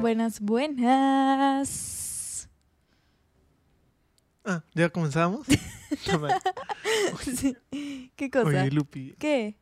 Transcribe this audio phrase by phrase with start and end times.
[0.00, 1.86] Buenas, buenas.
[4.44, 5.46] Ah, ¿ya comenzamos?
[7.22, 7.56] Sí.
[8.16, 8.48] ¿Qué cosa?
[8.48, 9.56] Oye, Lupi, ¿Qué?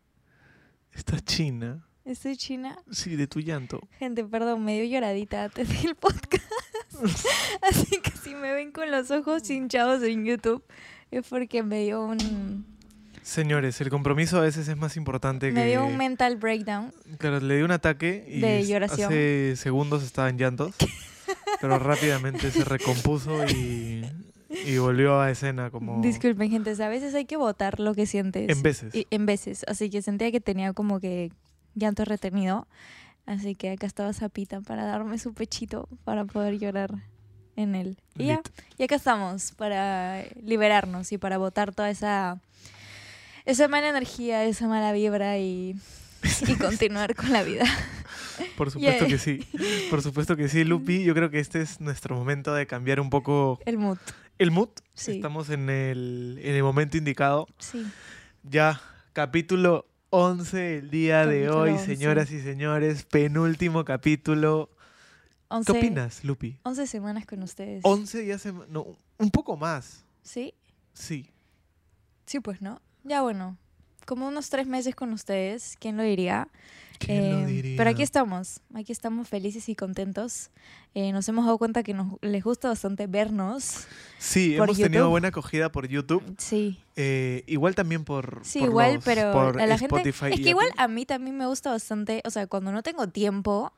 [0.92, 1.86] esta china.
[2.04, 2.76] ¿Estoy china?
[2.90, 3.80] Sí, de tu llanto.
[3.98, 6.44] Gente, perdón, me dio lloradita antes del podcast.
[7.62, 10.62] Así que si me ven con los ojos hinchados en YouTube,
[11.10, 12.66] es porque me dio un,
[13.24, 15.68] Señores, el compromiso a veces es más importante me que...
[15.70, 16.92] dio un mental breakdown.
[17.18, 19.06] Claro, le dio un ataque y De lloración.
[19.06, 20.74] hace segundos estaba en llantos,
[21.60, 24.04] pero rápidamente se recompuso y,
[24.66, 26.02] y volvió a escena como...
[26.02, 28.50] Disculpen, gente, a veces hay que votar lo que sientes.
[28.50, 28.94] En veces.
[28.94, 29.64] Y- en veces.
[29.68, 31.32] Así que sentía que tenía como que
[31.74, 32.68] llanto retenido.
[33.24, 36.92] Así que acá estaba Zapita para darme su pechito para poder llorar
[37.56, 37.96] en él.
[38.18, 38.42] Y ya,
[38.76, 42.38] y acá estamos para liberarnos y para botar toda esa,
[43.44, 45.76] esa mala energía, esa mala vibra y,
[46.46, 47.64] y continuar con la vida.
[48.56, 49.46] Por supuesto que sí.
[49.90, 51.04] Por supuesto que sí, Lupi.
[51.04, 53.98] Yo creo que este es nuestro momento de cambiar un poco El mood.
[54.38, 54.70] el mood.
[54.94, 55.12] Sí.
[55.12, 57.46] Estamos en el, en el momento indicado.
[57.58, 57.86] Sí.
[58.42, 58.80] Ya,
[59.12, 61.86] capítulo 11 el día de hoy, 11.
[61.86, 63.04] señoras y señores.
[63.04, 64.70] Penúltimo capítulo.
[65.48, 66.58] ¿Qué 11, opinas, Lupi?
[66.64, 67.80] 11 semanas con ustedes.
[67.84, 68.52] 11 ya se...
[68.68, 70.04] No, un poco más.
[70.22, 70.54] ¿Sí?
[70.94, 71.30] Sí.
[72.26, 72.80] Sí, pues, ¿no?
[73.04, 73.56] Ya bueno,
[74.06, 76.48] como unos tres meses con ustedes, ¿quién lo diría?
[76.98, 77.76] ¿Quién lo Eh, diría?
[77.76, 80.50] Pero aquí estamos, aquí estamos felices y contentos.
[80.94, 83.86] Eh, nos hemos dado cuenta que nos les gusta bastante vernos.
[84.18, 86.22] Sí, por hemos tenido buena acogida por YouTube.
[86.38, 89.96] Sí, eh, igual también por, sí, por igual, los- pero por a la gente...
[89.96, 93.08] Spotify Es que igual a mí también me gusta bastante, o sea, cuando no tengo
[93.08, 93.72] tiempo,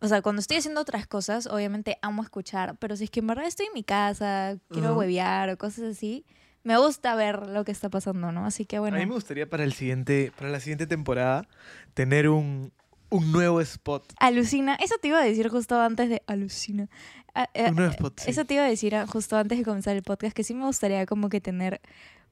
[0.00, 3.26] o sea, cuando estoy haciendo otras cosas, obviamente amo escuchar, pero si es que en
[3.26, 4.96] verdad estoy en mi casa, quiero Ajá.
[4.98, 6.24] huevear o cosas así,
[6.66, 8.44] me gusta ver lo que está pasando, ¿no?
[8.44, 8.96] Así que bueno.
[8.96, 11.46] A mí me gustaría para el siguiente, para la siguiente temporada
[11.94, 12.72] tener un,
[13.08, 14.14] un nuevo spot.
[14.18, 16.88] Alucina, eso te iba a decir justo antes de alucina.
[17.36, 18.30] Ah, eh, Un nuevo spot, sí.
[18.30, 20.64] Eso te iba a decir ah, justo antes de comenzar el podcast, que sí me
[20.64, 21.80] gustaría como que tener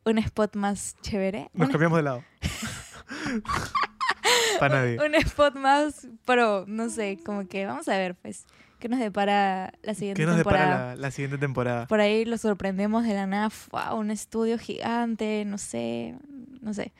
[0.04, 1.48] un spot más chévere.
[1.52, 2.24] Nos Un, cambiamos de lado.
[4.58, 4.98] para nadie.
[4.98, 8.46] un spot más pro, no sé, como que vamos a ver, pues,
[8.84, 10.64] qué nos depara la siguiente ¿Qué nos temporada.
[10.66, 11.86] depara la, la siguiente temporada?
[11.86, 13.94] Por ahí lo sorprendemos de la nada, ¡fua!
[13.94, 16.16] un estudio gigante, no sé,
[16.60, 16.92] no sé.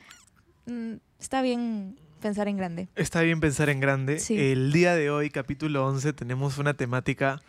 [0.65, 2.87] Mm, Está bien pensar en grande.
[2.95, 4.17] Está bien pensar en grande.
[4.17, 4.35] Sí.
[4.35, 7.39] El día de hoy, capítulo 11, tenemos una temática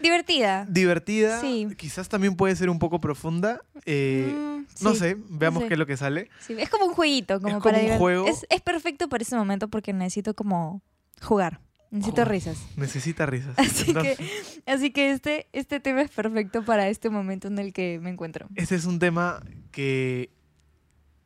[0.00, 0.66] Divertida.
[0.68, 1.40] divertida.
[1.40, 1.66] Sí.
[1.76, 3.60] Quizás también puede ser un poco profunda.
[3.86, 5.68] eh, Mm, No sé, veamos sé.
[5.68, 6.30] qué es lo que sale.
[6.38, 8.26] Sí, es como un jueguito, como como para un juego.
[8.28, 10.80] Es, es perfecto para ese momento porque necesito como
[11.20, 11.60] jugar.
[11.90, 12.58] Necesito risas.
[12.76, 13.54] Necesita risas.
[13.58, 17.72] Así Entonces, que, así que este, este tema es perfecto para este momento en el
[17.72, 18.48] que me encuentro.
[18.54, 19.42] Este es un tema
[19.72, 20.30] que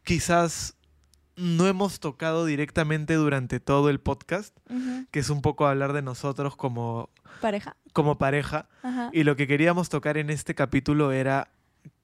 [0.04, 0.74] quizás
[1.36, 4.56] no hemos tocado directamente durante todo el podcast,
[5.10, 7.10] que es un poco hablar de nosotros como,
[7.40, 7.76] Pareja.
[7.92, 8.68] como pareja.
[8.82, 9.10] Ajá.
[9.12, 11.48] Y lo que queríamos tocar en este capítulo era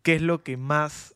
[0.02, 1.14] qué es lo que más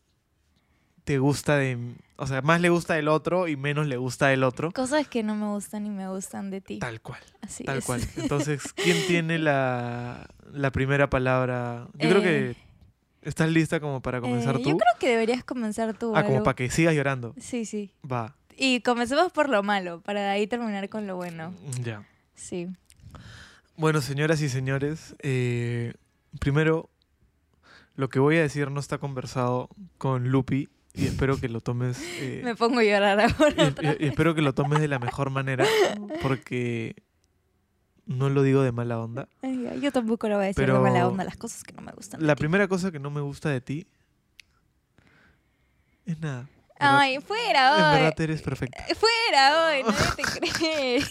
[1.03, 1.77] te gusta de...
[2.17, 4.71] O sea, más le gusta del otro y menos le gusta del otro.
[4.71, 6.79] Cosas que no me gustan y me gustan de ti.
[6.79, 7.85] Tal cual, Así tal es.
[7.85, 8.01] cual.
[8.15, 11.87] Entonces, ¿quién tiene la, la primera palabra?
[11.95, 12.55] Yo creo que Eh,
[13.21, 14.69] estás lista como para comenzar Eh, tú.
[14.69, 16.15] Yo creo que deberías comenzar tú.
[16.15, 17.33] Ah, como para que sigas llorando.
[17.37, 17.91] Sí, sí.
[18.09, 21.53] Va, Y comencemos por lo malo, para de ahí terminar con lo bueno.
[21.83, 22.03] ya.
[22.35, 22.69] Sí.
[23.77, 25.93] Bueno, señoras y señores, eh,
[26.39, 26.89] primero,
[27.95, 31.97] lo que voy a decir no está conversado con Lupi y espero que lo tomes...
[32.19, 33.73] eh, Me pongo a llorar ahora.
[33.99, 35.65] y- espero que lo tomes de la mejor manera
[36.21, 36.95] porque
[38.05, 39.27] no lo digo de mala onda.
[39.81, 42.25] Yo tampoco lo voy a decir de mala onda, las cosas que no me gustan.
[42.25, 43.87] La primera cosa que no me gusta de ti
[46.05, 46.47] es nada.
[46.79, 46.97] ¿verdad?
[46.99, 48.01] Ay, fuera en hoy.
[48.01, 48.85] verdad eres perfecta.
[48.95, 51.01] Fuera hoy, nadie te cree.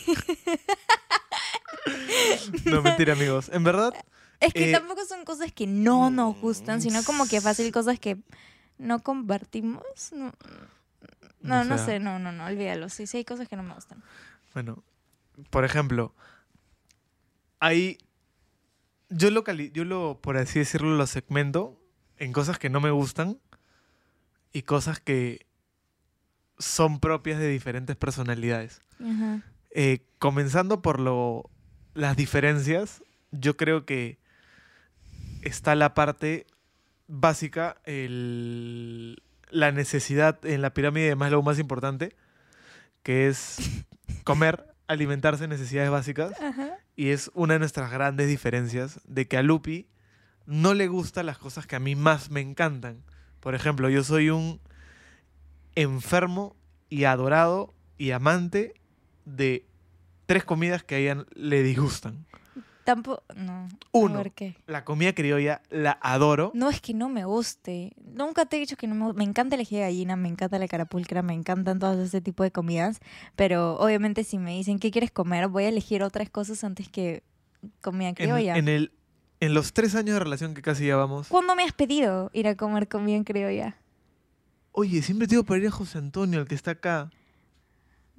[2.67, 3.51] No, mentira, amigos.
[3.53, 3.93] En verdad,
[4.41, 7.99] Es que Eh, tampoco son cosas que no nos gustan, sino como que fácil cosas
[7.99, 8.19] que
[8.79, 9.83] no compartimos.
[10.13, 10.33] No,
[11.41, 12.89] no, O no sé, no, no, no, olvídalo.
[12.89, 14.03] Sí, sí hay cosas que no me gustan.
[14.55, 14.83] Bueno,
[15.51, 16.15] por ejemplo,
[17.61, 17.99] hay.
[19.11, 21.79] Yo lo, cali- yo lo, por así decirlo, lo segmento
[22.19, 23.39] en cosas que no me gustan
[24.53, 25.47] y cosas que
[26.59, 28.81] son propias de diferentes personalidades.
[29.01, 29.43] Ajá.
[29.71, 31.51] Eh, comenzando por lo,
[31.95, 33.03] las diferencias,
[33.33, 34.19] yo creo que
[35.43, 36.47] está la parte
[37.07, 42.17] básica, el- la necesidad en la pirámide de Maslow más importante,
[43.03, 43.57] que es
[44.25, 46.41] comer, alimentarse, necesidades básicas.
[46.41, 46.79] Ajá.
[46.97, 49.87] Y es una de nuestras grandes diferencias de que a Lupi
[50.47, 53.03] no le gustan las cosas que a mí más me encantan.
[53.41, 54.61] Por ejemplo, yo soy un
[55.75, 56.57] enfermo
[56.89, 58.75] y adorado y amante
[59.25, 59.67] de
[60.27, 62.27] tres comidas que a ella le disgustan.
[62.85, 63.23] Tampoco.
[63.35, 63.69] No.
[63.93, 64.23] Uno.
[64.35, 64.57] Qué.
[64.67, 66.53] La comida criolla la adoro.
[66.55, 67.95] No es que no me guste.
[68.05, 69.19] Nunca te he dicho que no me guste.
[69.19, 72.43] Me encanta el eje de gallina, me encanta la carapulcra, me encantan todos ese tipo
[72.43, 73.01] de comidas.
[73.37, 77.23] Pero obviamente si me dicen qué quieres comer, voy a elegir otras cosas antes que
[77.81, 78.57] comida criolla.
[78.57, 78.93] en el,
[79.41, 81.29] en los tres años de relación que casi llevamos.
[81.29, 83.77] ¿Cuándo me has pedido ir a comer comida criolla?
[84.73, 87.11] Oye, siempre te digo para ir a José Antonio, el que está acá.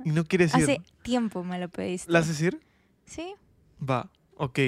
[0.03, 0.63] Y no quieres ir.
[0.63, 2.11] Hace tiempo me lo pediste.
[2.11, 2.61] ¿La haces ir?
[3.05, 3.35] ¿Sí?
[3.87, 4.59] Va, ok.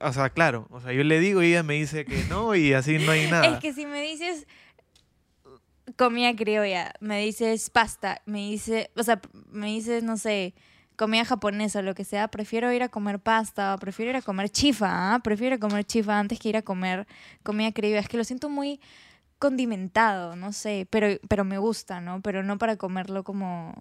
[0.00, 0.66] O sea, claro.
[0.70, 3.30] O sea, yo le digo y ella me dice que no y así no hay
[3.30, 3.46] nada.
[3.54, 4.46] Es que si me dices
[5.96, 9.20] comida criolla, me dices pasta, me dice, o sea,
[9.50, 10.54] me dices, no sé,
[10.96, 14.48] comida japonesa o lo que sea, prefiero ir a comer pasta, prefiero ir a comer
[14.48, 15.18] chifa, ¿ah?
[15.20, 17.06] prefiero ir a comer chifa antes que ir a comer
[17.42, 18.00] comida criolla.
[18.00, 18.80] Es que lo siento muy
[19.38, 22.20] condimentado, no sé, pero, pero me gusta, ¿no?
[22.22, 23.74] Pero no para comerlo como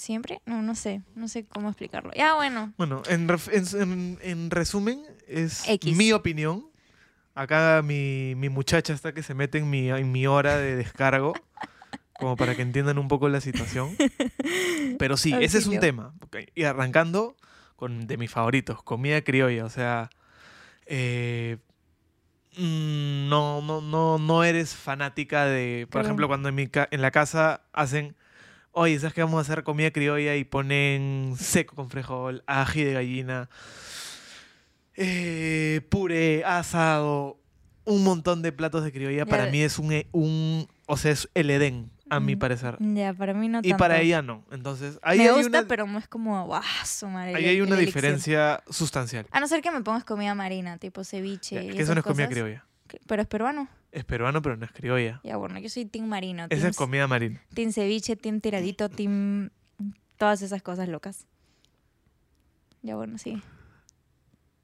[0.00, 2.10] siempre, no, no sé, no sé cómo explicarlo.
[2.16, 5.96] Ya, bueno, Bueno, en, ref- en- en- en resumen, es X.
[5.96, 6.66] mi opinión.
[7.34, 11.32] Acá mi, mi muchacha está que se mete en mi, en mi hora de descargo,
[12.18, 13.94] como para que entiendan un poco la situación.
[14.98, 15.80] Pero sí, ese es un Auxilio.
[15.80, 16.14] tema.
[16.54, 17.36] Y arrancando
[17.76, 19.64] con de mis favoritos, comida criolla.
[19.64, 20.10] O sea,
[20.86, 21.58] eh,
[22.56, 27.00] mm, no, no, no, no eres fanática de, por ejemplo, cuando en, mi ca- en
[27.00, 28.16] la casa hacen,
[28.72, 30.36] oye, ¿sabes qué vamos a hacer comida criolla?
[30.36, 33.48] Y ponen seco con frijol, ají de gallina,
[34.96, 37.38] eh, puré, asado,
[37.84, 39.26] un montón de platos de criolla.
[39.26, 42.76] Para mí es un, e- un, o sea, es el Edén, a mi Mm, parecer.
[42.80, 43.76] ya, para mí no Y tanto.
[43.78, 44.44] para ella no.
[44.50, 47.60] Entonces, ahí me hay gusta, una, pero no es como, guau, su madre, ahí hay
[47.60, 47.94] una el elixir".
[48.02, 49.26] diferencia sustancial.
[49.30, 51.56] A no ser que me pongas comida marina, tipo ceviche.
[51.56, 52.64] Ya, y que eso no es comida criolla.
[53.06, 53.68] Pero es peruano.
[53.92, 55.20] Es peruano, pero no es criolla.
[55.24, 56.46] Ya bueno, yo soy team marino.
[56.50, 57.40] Esa es comida marina.
[57.54, 59.50] team ceviche, team tiradito, team...
[60.16, 61.26] Todas esas cosas locas.
[62.82, 63.42] Ya bueno, sí.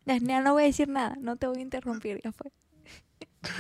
[0.04, 2.52] Ya, no voy a decir nada, no te voy a interrumpir, ya fue.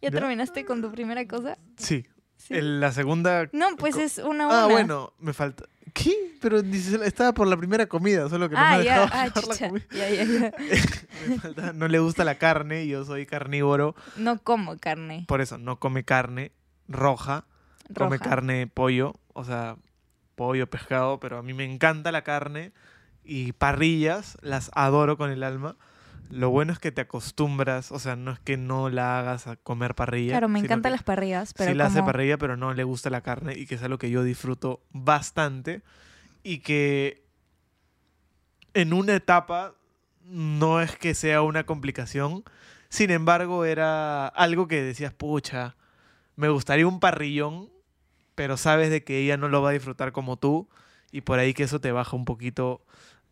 [0.00, 0.10] ¿Ya, ¿Ya?
[0.10, 1.58] terminaste con tu primera cosa?
[1.76, 2.06] Sí.
[2.36, 2.54] Sí.
[2.54, 3.48] El- la segunda.
[3.52, 4.74] No, pues es una Ah, una.
[4.74, 5.64] bueno, me falta.
[6.02, 6.14] ¿Qué?
[6.40, 9.68] Pero estaba por la primera comida, solo que no ah, me ya, dejaba ah, la
[9.68, 9.84] comida.
[9.90, 10.52] Ya, ya, ya.
[11.28, 15.58] Me falta- no le gusta la carne, yo soy carnívoro, No como carne por eso
[15.58, 16.52] no come carne
[16.86, 17.44] roja,
[17.94, 18.30] come roja.
[18.30, 19.76] carne pollo, o sea,
[20.36, 22.72] pollo, pescado, pero a mí me encanta la carne
[23.24, 25.76] y parrillas, las adoro con el alma.
[26.30, 29.56] Lo bueno es que te acostumbras, o sea, no es que no la hagas a
[29.56, 30.32] comer parrilla.
[30.32, 33.22] Claro, me encantan las parrillas, pero sí la hace parrilla, pero no le gusta la
[33.22, 35.82] carne y que es algo que yo disfruto bastante
[36.42, 37.24] y que
[38.74, 39.74] en una etapa
[40.24, 42.44] no es que sea una complicación,
[42.90, 45.76] sin embargo era algo que decías, pucha,
[46.36, 47.70] me gustaría un parrillón,
[48.34, 50.68] pero sabes de que ella no lo va a disfrutar como tú
[51.10, 52.84] y por ahí que eso te baja un poquito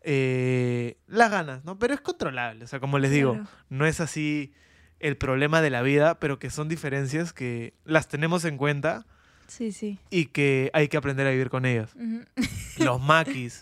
[0.09, 1.77] eh, las ganas, ¿no?
[1.77, 3.47] Pero es controlable, o sea, como les digo, Claro.
[3.69, 4.53] no es así
[5.01, 9.05] el problema de la vida, pero que son diferencias que las tenemos en cuenta
[9.47, 9.99] Sí, sí.
[10.09, 11.93] y que hay que aprender a vivir con ellas.
[12.79, 13.59] Los maquis,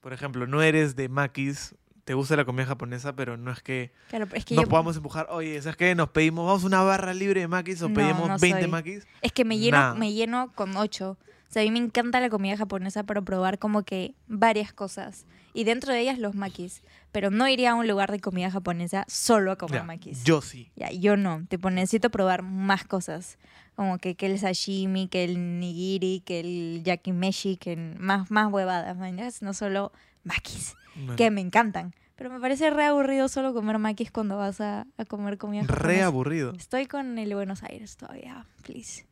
[0.00, 3.92] por ejemplo, no eres de maquis, te gusta la comida japonesa, pero no es que
[4.08, 4.68] Claro, es que nos yo...
[4.70, 5.94] podamos empujar, oye, ¿sabes qué?
[5.94, 8.70] Nos pedimos, vamos una barra libre de maquis o No, pedimos no 20 soy.
[8.70, 9.06] maquis.
[9.22, 9.94] Es que me lleno, Nada.
[9.94, 11.18] me lleno con ocho.
[11.48, 15.26] O sea, a mí me encanta la comida japonesa, pero probar como que varias cosas.
[15.52, 16.82] Y dentro de ellas los makis.
[17.12, 20.22] Pero no iría a un lugar de comida japonesa solo a comer Ya, makis.
[20.24, 20.70] yo sí.
[20.76, 21.44] Ya, yo no.
[21.48, 23.38] Tipo, necesito probar más cosas.
[23.74, 28.96] Como que, que el sashimi, que el nigiri, que el yakimeshi, que más, más huevadas.
[29.42, 29.92] No solo
[30.24, 30.74] makis,
[31.16, 31.94] Que me encantan.
[32.16, 36.02] Pero me parece re aburrido solo comer makis cuando vas a, a comer comida re
[36.02, 36.52] aburrido.
[36.54, 39.04] Estoy con el Buenos Aires todavía, please.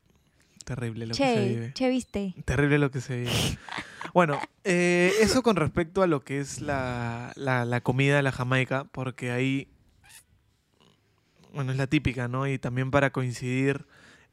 [0.64, 1.72] Terrible lo que se vive.
[1.74, 2.34] che, viste.
[2.46, 3.30] Terrible lo que se vive.
[4.12, 8.30] Bueno, eh, eso con respecto a lo que es la, la- la comida de la
[8.30, 9.66] Jamaica, porque ahí,
[11.52, 12.46] bueno, es la típica, ¿no?
[12.46, 13.86] Y también para coincidir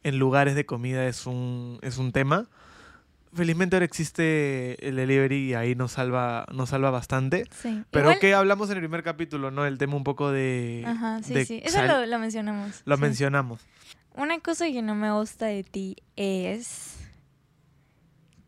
[0.03, 2.47] en lugares de comida es un, es un tema.
[3.33, 7.45] Felizmente ahora existe el delivery y ahí nos salva, nos salva bastante.
[7.51, 7.83] Sí.
[7.89, 9.65] Pero Igual- que hablamos en el primer capítulo, ¿no?
[9.65, 10.83] El tema un poco de...
[10.85, 11.61] Ajá, sí, de sí.
[11.63, 12.81] Eso lo, lo mencionamos.
[12.83, 13.01] lo sí.
[13.01, 13.61] mencionamos.
[14.15, 16.97] Una cosa que no me gusta de ti es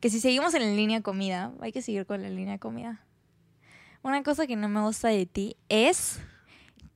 [0.01, 2.99] que si seguimos en la línea comida, hay que seguir con la línea comida.
[4.01, 6.19] Una cosa que no me gusta de ti es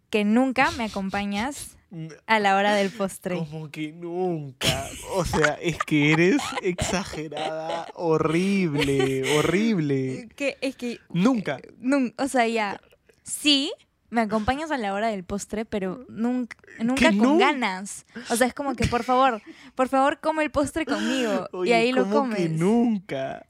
[0.09, 1.76] que nunca me acompañas
[2.25, 3.35] a la hora del postre.
[3.37, 4.87] Como que nunca.
[5.15, 10.29] O sea, es que eres exagerada, horrible, horrible.
[10.35, 11.59] Que es que Nunca.
[11.81, 12.81] nun- o sea, ya
[13.23, 13.71] sí
[14.09, 17.37] me acompañas a la hora del postre, pero nunca nunca con no?
[17.37, 18.05] ganas.
[18.29, 19.41] O sea, es como que por favor,
[19.75, 22.37] por favor come el postre conmigo y ahí lo ¿cómo comes.
[22.37, 23.45] que nunca?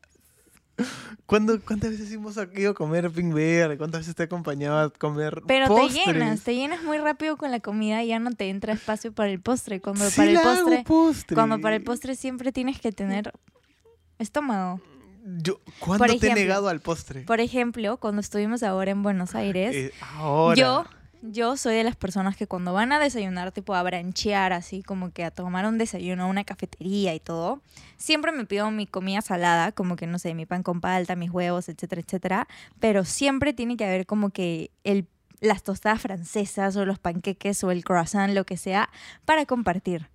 [1.25, 3.33] ¿Cuándo- ¿Cuántas veces hemos ido a comer pink?
[3.77, 6.05] ¿Cuántas veces te acompañaba a comer Pero postres?
[6.05, 9.11] te llenas, te llenas muy rápido con la comida y ya no te entra espacio
[9.11, 9.81] para el postre.
[9.81, 11.35] Cuando Sí para el postre, postre.
[11.35, 13.33] cuando para el postre siempre tienes que tener
[14.19, 14.81] estómago.
[15.39, 17.21] Yo, ¿Cuándo te he negado al postre?
[17.21, 20.55] Por ejemplo, cuando estuvimos ahora en Buenos Aires, Eh, ahora.
[20.55, 20.85] yo,
[21.21, 25.11] yo soy de las personas que cuando van a desayunar, tipo a branchear, así como
[25.11, 27.61] que a tomar un desayuno a una cafetería y todo,
[27.97, 31.31] siempre me pido mi comida salada, como que no sé, mi pan con palta, mis
[31.31, 32.47] huevos, etcétera, etcétera.
[32.79, 35.07] Pero siempre tiene que haber como que el,
[35.39, 38.89] las tostadas francesas o los panqueques o el croissant, lo que sea,
[39.25, 40.09] para compartir.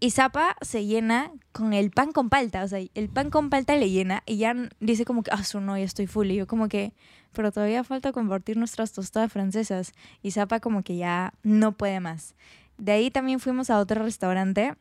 [0.00, 3.74] Y Zapa se llena con el pan con palta, o sea, el pan con palta
[3.74, 6.30] le llena y ya dice como que, ah, su no, ya estoy full.
[6.30, 6.92] Y yo como que,
[7.32, 9.92] pero todavía falta compartir nuestras tostadas francesas.
[10.22, 12.34] Y Zapa como que ya no puede más.
[12.76, 14.74] De ahí también fuimos a otro restaurante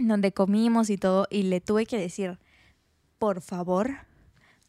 [0.00, 2.38] donde comimos y todo y le tuve que decir,
[3.18, 3.90] por favor,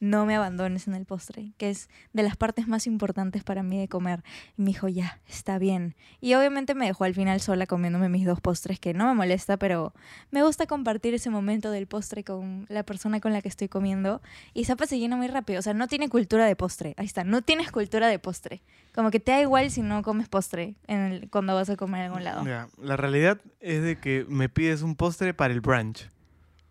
[0.01, 3.79] no me abandones en el postre, que es de las partes más importantes para mí
[3.79, 4.23] de comer.
[4.57, 5.95] Y me dijo, ya, está bien.
[6.21, 9.57] Y obviamente me dejó al final sola comiéndome mis dos postres, que no me molesta,
[9.57, 9.93] pero
[10.31, 14.21] me gusta compartir ese momento del postre con la persona con la que estoy comiendo.
[14.53, 16.93] Y Zapa se llena muy rápido, o sea, no tiene cultura de postre.
[16.97, 18.61] Ahí está, no tienes cultura de postre.
[18.93, 22.01] Como que te da igual si no comes postre en el- cuando vas a comer
[22.01, 22.45] a algún lado.
[22.45, 26.09] Ya, la realidad es de que me pides un postre para el brunch.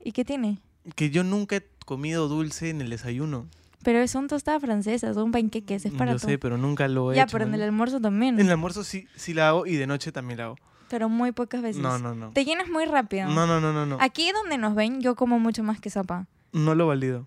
[0.03, 0.59] ¿Y qué tiene?
[0.97, 3.47] Que yo nunca he comido dulce en el desayuno.
[3.83, 6.29] Pero son tostadas francesas, son panqueques, es para yo todo.
[6.31, 7.33] sé, pero nunca lo he ya, hecho.
[7.33, 8.39] pero en el almuerzo también.
[8.41, 10.57] En el almuerzo sí, sí la hago y de noche también la hago.
[10.89, 11.83] Pero muy pocas veces.
[11.83, 12.31] No, no, no.
[12.31, 13.29] Te llenas muy rápido.
[13.29, 13.99] No, no, no, no, no.
[14.01, 16.27] Aquí donde nos ven, yo como mucho más que Zapa.
[16.53, 17.27] No lo valido.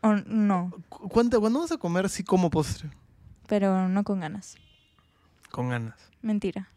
[0.00, 2.90] O no, Cu- ¿Cuánto, ¿Cuándo vas a comer sí como postre?
[3.46, 4.56] pero no con ganas.
[5.50, 5.96] Con ganas.
[6.22, 6.68] Mentira.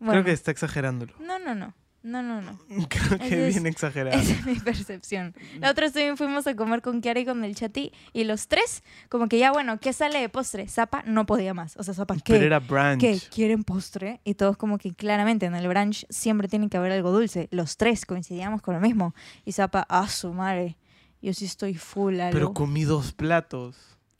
[0.00, 1.12] Creo que está exagerándolo.
[1.20, 1.74] No, no, no.
[2.02, 2.58] No, no, no.
[2.88, 4.18] Creo que es- bien exagerado.
[4.18, 5.34] Esa es mi percepción.
[5.60, 8.48] La otra vez también fuimos a comer con Kiara y con el Chati y los
[8.48, 10.66] tres, como que ya, bueno, ¿qué sale de postre?
[10.68, 11.76] Zapa no podía más.
[11.76, 12.32] O sea, Zapa, ¿qué?
[12.34, 13.00] Pero era brunch.
[13.00, 13.20] ¿Qué?
[13.32, 14.20] ¿Quieren postre?
[14.24, 17.48] Y todos como que claramente en el brunch siempre tiene que haber algo dulce.
[17.52, 19.14] Los tres coincidíamos con lo mismo.
[19.44, 20.76] Y Zapa, ah, su madre,
[21.20, 22.32] yo sí estoy full algo.
[22.32, 23.76] Pero comí dos platos.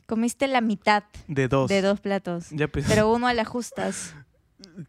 [0.06, 1.68] Comiste la mitad De dos.
[1.68, 2.46] de dos platos.
[2.50, 4.14] Ya pues, Pero uno a las justas.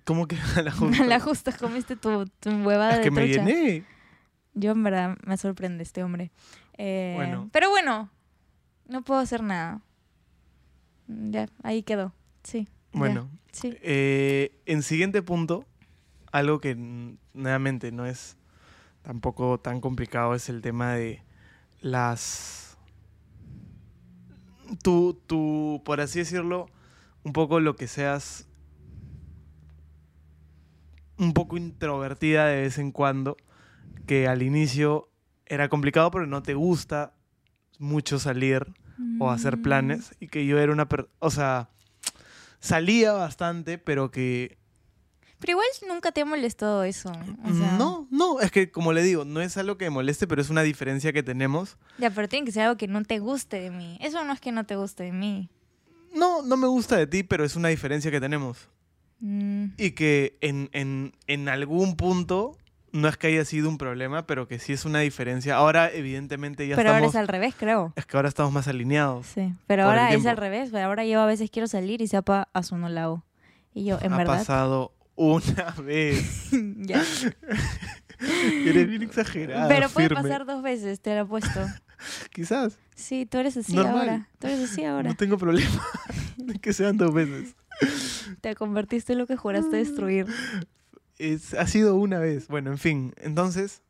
[0.06, 1.06] ¿Cómo que a la A justa?
[1.06, 3.44] las justas comiste tu, tu huevada Es de que me trucha.
[3.46, 3.86] llené.
[4.54, 6.32] Yo en verdad me sorprende este hombre.
[6.78, 7.50] Eh, Bueno.
[7.52, 8.10] Pero bueno,
[8.88, 9.82] no puedo hacer nada.
[11.08, 12.14] Ya, ahí quedó.
[12.44, 12.68] Sí.
[12.94, 13.76] ya, Bueno, sí.
[13.82, 15.66] eh, en siguiente punto,
[16.32, 16.76] algo que
[17.34, 18.38] nuevamente no es
[19.02, 21.24] tampoco tan complicado es el tema de
[21.82, 22.78] las...
[24.82, 26.68] Tu, tu, por así decirlo,
[27.24, 28.48] un poco lo que seas
[31.24, 33.38] un poco introvertida de vez en cuando,
[34.06, 35.10] que al inicio
[35.46, 37.14] era complicado pero no te gusta
[37.80, 38.66] mucho salir
[39.20, 39.62] o hacer Mm.
[39.64, 40.88] planes y que yo era una
[41.20, 41.70] o sea
[42.60, 44.58] salía bastante pero que
[45.40, 47.12] Pero igual nunca te ha molestado eso.
[47.44, 50.28] O sea, no no es que como le digo no es algo que me moleste
[50.28, 53.20] pero es una diferencia que tenemos Ya, pero tiene que ser algo que no te
[53.20, 53.98] guste de mí.
[54.02, 55.50] Eso no es que no te guste de mí.
[56.16, 58.70] no no me gusta de ti pero es una diferencia que tenemos
[59.26, 62.58] Mm, y que en, en, en algún punto
[62.92, 66.68] no es que haya sido un problema pero que sí es una diferencia ahora evidentemente
[66.68, 67.94] ya pero ahora estamos es al revés, creo.
[67.96, 70.74] es que ahora estamos más alineados Sí, pero ahora es al revés.
[70.74, 73.24] Ahora yo a veces quiero salir y Zapa a su no la hago.
[73.74, 74.38] Y yo, en ha verdad.
[74.40, 77.02] pasado una vez ya.
[78.66, 80.24] eres bien exagerada Pero puede firme.
[80.24, 81.62] pasar dos veces, te lo apuesto.
[82.34, 83.98] quizás Sí, tú eres así Normal.
[84.00, 84.28] ahora.
[84.40, 85.10] Tú eres así ahora.
[85.10, 85.82] No tengo problema
[86.38, 87.56] de que sean dos veces.
[88.42, 90.28] Te convertiste en lo que juraste destruir.
[91.18, 92.48] Es, ha sido una vez.
[92.48, 93.14] Bueno, en fin.
[93.22, 93.82] Entonces,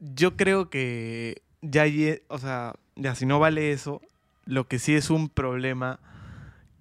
[0.00, 1.84] yo creo que ya,
[2.28, 4.00] o sea, ya si no vale eso,
[4.44, 6.00] lo que sí es un problema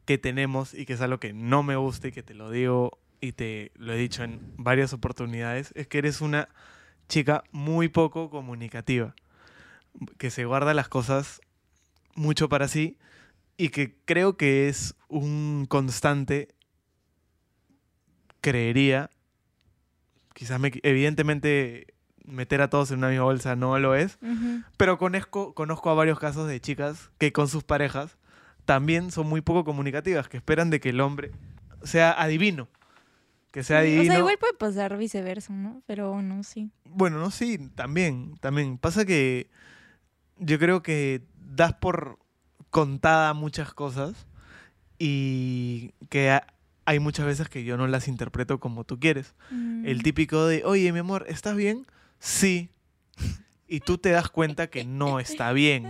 [0.05, 2.99] que tenemos y que es algo que no me gusta y que te lo digo
[3.21, 6.47] y te lo he dicho en varias oportunidades, es que eres una
[7.09, 9.15] chica muy poco comunicativa,
[10.17, 11.41] que se guarda las cosas
[12.15, 12.97] mucho para sí
[13.57, 16.49] y que creo que es un constante,
[18.41, 19.09] creería,
[20.33, 21.87] quizás me, evidentemente
[22.25, 24.17] meter a todos en una misma bolsa no lo es,
[24.77, 28.17] pero conozco, conozco a varios casos de chicas que con sus parejas
[28.65, 31.31] también son muy poco comunicativas, que esperan de que el hombre
[31.83, 32.67] sea adivino.
[33.51, 34.01] Que sea Sí, adivino.
[34.01, 35.81] O sea, igual puede pasar viceversa, ¿no?
[35.85, 36.71] Pero bueno, sí.
[36.83, 38.77] Bueno, no, sí, también, también.
[38.77, 39.49] Pasa que
[40.37, 42.19] yo creo que das por
[42.75, 44.27] contada muchas cosas
[44.99, 46.45] y que ha-
[46.83, 49.33] hay muchas veces que yo no las interpreto como tú quieres.
[49.49, 50.01] El Mm.
[50.01, 51.85] típico de, oye, mi amor, ¿estás bien?
[52.19, 52.69] Sí.
[53.67, 55.85] y tú te das cuenta que no está bien.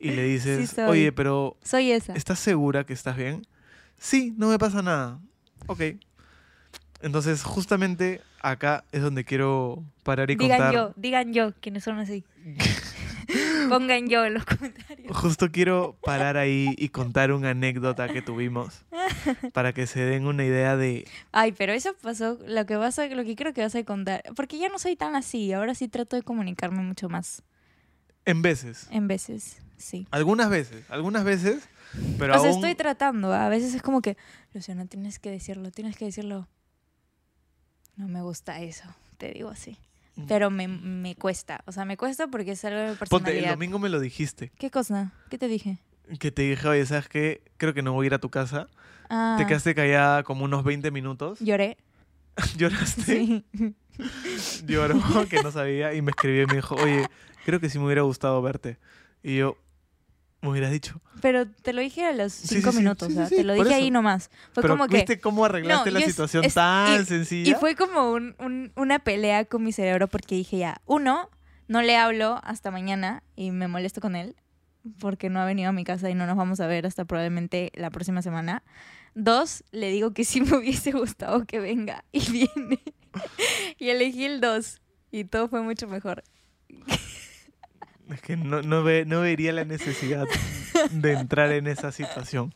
[0.00, 0.84] Y le dices, soy.
[0.90, 2.12] oye, pero Soy esa.
[2.14, 3.46] ¿estás segura que estás bien?
[3.98, 5.20] Sí, no me pasa nada.
[5.68, 5.80] Ok.
[7.00, 10.74] Entonces, justamente acá es donde quiero parar y Digan contar.
[10.74, 12.24] yo, digan yo, quienes son así.
[13.78, 15.16] Pongan yo en los comentarios.
[15.16, 18.84] Justo quiero parar ahí y contar una anécdota que tuvimos
[19.52, 23.06] para que se den una idea de Ay, pero eso pasó, lo que vas a,
[23.06, 25.88] lo que creo que vas a contar, porque ya no soy tan así, ahora sí
[25.88, 27.42] trato de comunicarme mucho más,
[28.24, 30.06] en veces, en veces, sí.
[30.10, 31.68] algunas veces, algunas veces,
[32.18, 34.16] pero o sea, aún estoy tratando, a veces es como que,
[34.52, 36.48] Luciana, tienes que decirlo, tienes que decirlo.
[37.96, 38.84] No me gusta eso,
[39.16, 39.78] te digo así.
[40.28, 43.20] Pero me, me cuesta, o sea, me cuesta porque es algo de mi Ponte, el
[43.20, 43.50] personalidad.
[43.50, 45.12] domingo me lo dijiste, ¿Qué cosa?
[45.28, 45.78] ¿Qué te dije?
[46.20, 47.42] que te dije, oye, ¿sabes qué?
[47.56, 48.68] Creo que no voy a ir a tu casa.
[49.10, 51.38] Ah, Te quedaste callada como unos 20 minutos.
[51.40, 51.76] lloré.
[52.56, 53.44] Lloraste, Sí.
[54.66, 57.06] lloró, que no sabía, y me escribió y me dijo, oye,
[57.44, 58.78] creo que sí me hubiera gustado verte.
[59.22, 59.56] Y yo,
[60.46, 61.00] me hubieras dicho.
[61.20, 63.54] Pero te lo dije a los cinco sí, sí, minutos, sí, o sea, te lo
[63.54, 63.76] dije eso.
[63.76, 64.30] ahí nomás.
[64.52, 64.96] Fue Pero como que...
[64.96, 67.50] ¿viste cómo arreglaste No, la situación es- tan y- sencilla?
[67.50, 71.28] Y fue como un- un- una pelea con mi cerebro porque dije ya, uno,
[71.68, 74.36] no le hablo hasta mañana y me molesto con él
[75.00, 77.72] porque no ha venido a mi casa y no nos vamos a ver hasta probablemente
[77.74, 78.62] la próxima semana.
[79.14, 82.80] Dos, le digo que sí me hubiese gustado que venga y viene.
[83.78, 86.22] y elegí el dos y todo fue mucho mejor.
[88.10, 90.26] Es que no, no, ve- no vería la necesidad
[90.92, 92.52] de entrar en esa situación.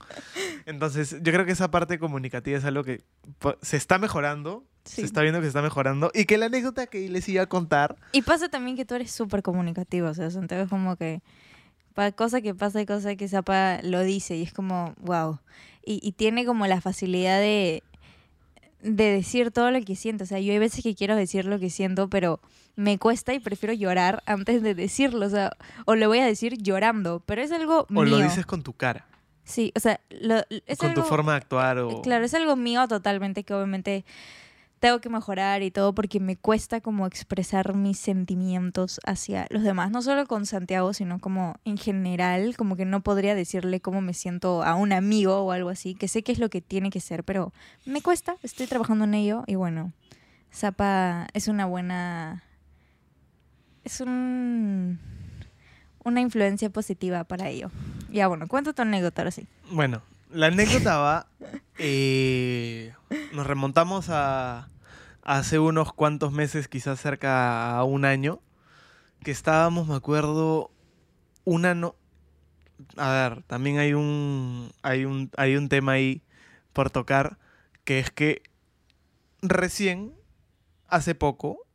[0.66, 3.02] Entonces, yo creo que esa parte comunicativa es algo que
[3.62, 5.02] se está mejorando, Sí.
[5.02, 7.46] se está viendo que se está mejorando, y que la anécdota que les iba a
[7.46, 11.20] contar, Y pasa también que tú eres súper comunicativo, o sea, entonces como que
[12.16, 15.38] cosa que pasa y cosa que Zapa lo dice y es como, wow.
[15.84, 17.82] Y, y tiene como la facilidad de,
[18.82, 20.24] de decir todo lo que siento.
[20.24, 22.40] O sea, yo hay veces que quiero decir lo que siento, pero
[22.76, 25.26] me cuesta y prefiero llorar antes de decirlo.
[25.26, 25.52] O sea,
[25.86, 28.04] o lo voy a decir llorando, pero es algo o mío.
[28.04, 29.06] lo dices con tu cara,
[29.42, 32.02] Sí, o sea, lo- es con tu forma de actuar, o...
[32.02, 34.04] Claro, es algo mío totalmente que obviamente
[34.80, 39.90] tengo que mejorar y todo porque me cuesta como expresar mis sentimientos hacia los demás,
[39.90, 44.14] no solo con Santiago, sino como en general, como que no podría decirle cómo me
[44.14, 47.00] siento a un amigo o algo así, que sé que es lo que tiene que
[47.00, 47.52] ser, pero
[47.84, 49.92] me cuesta, estoy trabajando en ello y bueno,
[50.52, 52.42] Zapa es una buena...
[53.84, 54.98] es un...
[56.04, 57.70] una influencia positiva para ello.
[58.10, 59.46] Ya bueno, cuenta tu anécdota ahora sí.
[59.70, 61.26] Bueno, la anécdota va.
[61.78, 62.92] eh,
[63.32, 64.68] nos remontamos a,
[65.22, 68.40] hace unos cuantos meses, quizás cerca a un año,
[69.22, 70.70] que estábamos, me acuerdo,
[71.44, 71.96] una no.
[72.96, 76.22] A ver, también hay un, hay un, hay un tema ahí
[76.72, 77.38] por tocar,
[77.84, 78.42] que es que
[79.42, 80.14] recién,
[80.88, 81.66] hace poco,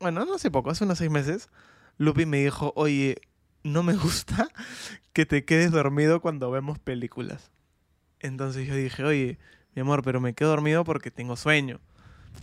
[0.00, 1.48] bueno, no hace poco, hace unos seis meses,
[1.96, 3.16] Lupi me dijo, oye,
[3.64, 4.48] no me gusta
[5.12, 7.50] que te quedes dormido cuando vemos películas.
[8.20, 9.38] Entonces yo dije, oye,
[9.74, 11.80] mi amor, pero me quedo dormido porque tengo sueño.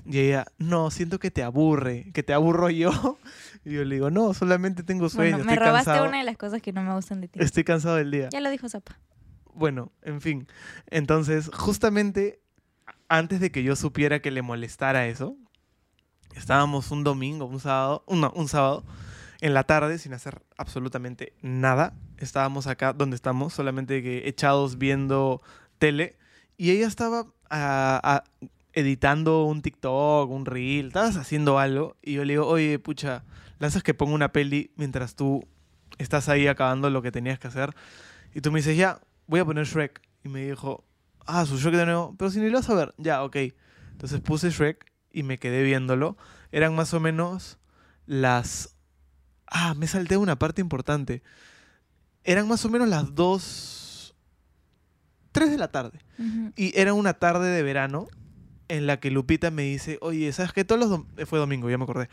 [0.05, 2.91] Y ella, no, siento que te aburre, que te aburro yo.
[3.65, 6.07] Y yo le digo, no, solamente tengo sueño, Bueno, me estoy robaste cansado.
[6.09, 7.39] una de las cosas que no me gustan de ti.
[7.41, 8.29] Estoy cansado del día.
[8.29, 8.99] Ya lo dijo Zapa.
[9.55, 10.47] Bueno, en fin.
[10.91, 12.39] Entonces, justamente
[13.09, 15.35] antes de que yo supiera que le molestara eso,
[16.35, 18.83] estábamos un domingo, un sábado, un- no, un sábado,
[19.41, 21.93] en la tarde, sin hacer absolutamente nada.
[22.17, 25.41] Estábamos acá donde estamos, solamente que echados viendo
[25.85, 26.17] tele.
[26.57, 28.23] Y ella estaba ah, ah,
[28.73, 31.95] editando un TikTok, un reel, estabas haciendo algo.
[32.01, 33.23] Y yo le digo, oye, pucha,
[33.59, 35.47] lanzas que pongo una peli mientras tú
[35.99, 37.75] estás ahí acabando lo que tenías que hacer.
[38.33, 40.01] Y tú me dices, ya, voy a poner Shrek.
[40.23, 40.83] Y me dijo,
[41.27, 42.15] ah, su Shrek de nuevo.
[42.17, 43.37] Pero si ni lo vas a ver, ya, ok.
[43.91, 46.17] Entonces puse Shrek y me quedé viéndolo.
[46.51, 47.59] Eran más o menos
[48.07, 48.75] las...
[49.45, 51.21] Ah, me salté una parte importante.
[52.23, 53.83] Eran más o menos las dos...
[55.35, 55.99] Tres de la tarde.
[56.55, 58.07] Y era una tarde de verano
[58.69, 60.63] en la que Lupita me dice, oye, ¿sabes qué?
[60.65, 62.09] Todos los dom- eh, fue domingo, ya me acordé.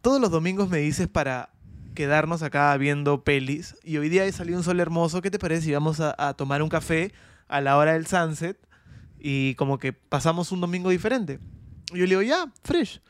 [0.00, 1.50] Todos los domingos me dices para
[1.94, 5.72] quedarnos acá viendo pelis y hoy día salió un sol hermoso, ¿qué te parece si
[5.72, 7.12] vamos a, a tomar un café
[7.48, 8.58] a la hora del sunset
[9.20, 11.38] y como que pasamos un domingo diferente?
[11.92, 13.00] Y yo le digo, ya, fresh.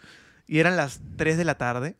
[0.48, 1.96] Y eran las 3 de la tarde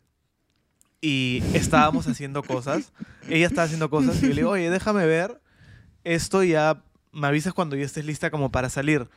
[1.01, 2.91] y estábamos haciendo cosas.
[3.29, 5.41] Ella estaba haciendo cosas y yo le digo, oye, déjame ver
[6.03, 9.07] esto ya me avisas cuando ya estés lista como para salir.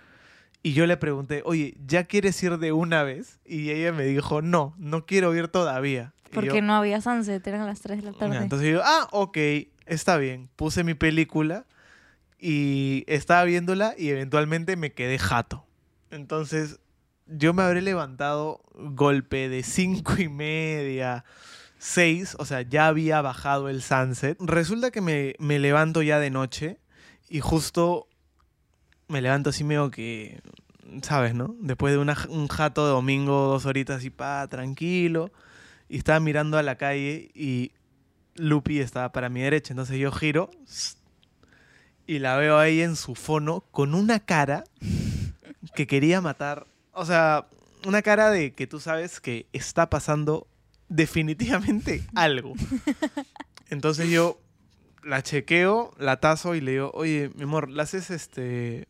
[0.62, 3.38] Y yo le pregunté, oye, ¿ya quieres ir de una vez?
[3.44, 6.12] Y ella me dijo, no, no quiero ir todavía.
[6.32, 8.18] Porque yo, no había sunset, eran las 3 de la "Ya".
[8.18, 8.36] tarde.
[8.38, 9.38] Entonces yo, ah, ok,
[9.86, 10.48] está bien.
[10.56, 11.66] Puse mi película
[12.38, 15.64] y estaba viéndola y eventualmente me quedé jato.
[16.10, 16.80] Entonces
[17.26, 21.24] yo me habré levantado golpe de cinco y media,
[21.78, 24.36] 6, o sea, ya había bajado el sunset.
[24.40, 26.78] Resulta que me, me levanto ya de noche
[27.28, 28.06] y justo
[29.08, 30.40] me levanto así medio que,
[31.02, 31.54] ¿sabes, no?
[31.60, 35.30] Después de una- un jato de domingo, dos horitas así, pa, tranquilo.
[35.88, 37.72] Y estaba mirando a la calle y
[38.34, 39.72] Lupi estaba para mi derecha.
[39.72, 40.50] Entonces yo giro
[42.06, 44.64] y la veo ahí en su fono con una cara
[45.74, 46.66] que quería matar.
[46.92, 47.46] O sea,
[47.84, 50.46] una cara de que tú sabes que está pasando
[50.88, 52.54] definitivamente algo.
[53.70, 54.40] Entonces yo
[55.06, 58.88] la chequeo, la tazo y le digo, oye, mi amor, la haces este.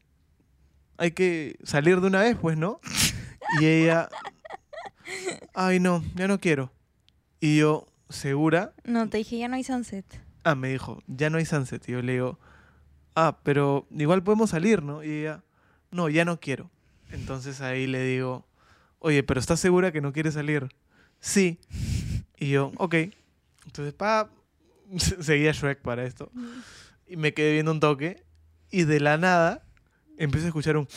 [0.96, 2.80] Hay que salir de una vez, pues, ¿no?
[3.60, 4.08] Y ella.
[5.54, 6.72] Ay, no, ya no quiero.
[7.38, 8.72] Y yo, ¿segura?
[8.84, 10.06] No, te dije, ya no hay sunset.
[10.42, 11.86] Ah, me dijo, ya no hay sunset.
[11.88, 12.38] Y yo le digo,
[13.14, 15.04] ah, pero igual podemos salir, ¿no?
[15.04, 15.44] Y ella,
[15.90, 16.70] no, ya no quiero.
[17.10, 18.46] Entonces ahí le digo,
[19.00, 20.68] oye, pero ¿estás segura que no quieres salir?
[21.20, 21.60] Sí.
[22.38, 22.94] Y yo, ok.
[23.66, 24.30] Entonces, pa,
[25.20, 26.30] seguía Shrek para esto.
[27.06, 28.24] Y me quedé viendo un toque.
[28.70, 29.64] Y de la nada,
[30.16, 30.88] empiezo a escuchar un...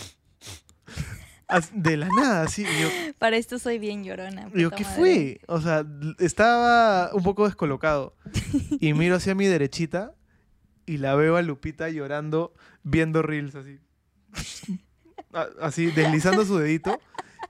[1.74, 2.64] De la nada, así.
[2.64, 4.50] Yo, Para esto soy bien llorona.
[4.50, 5.42] puta ¿qué fue?
[5.48, 5.84] O sea,
[6.20, 8.16] estaba un poco descolocado.
[8.80, 10.14] Y miro hacia mi derechita
[10.86, 13.80] y la veo a Lupita llorando, viendo reels así.
[15.60, 17.00] Así, deslizando su dedito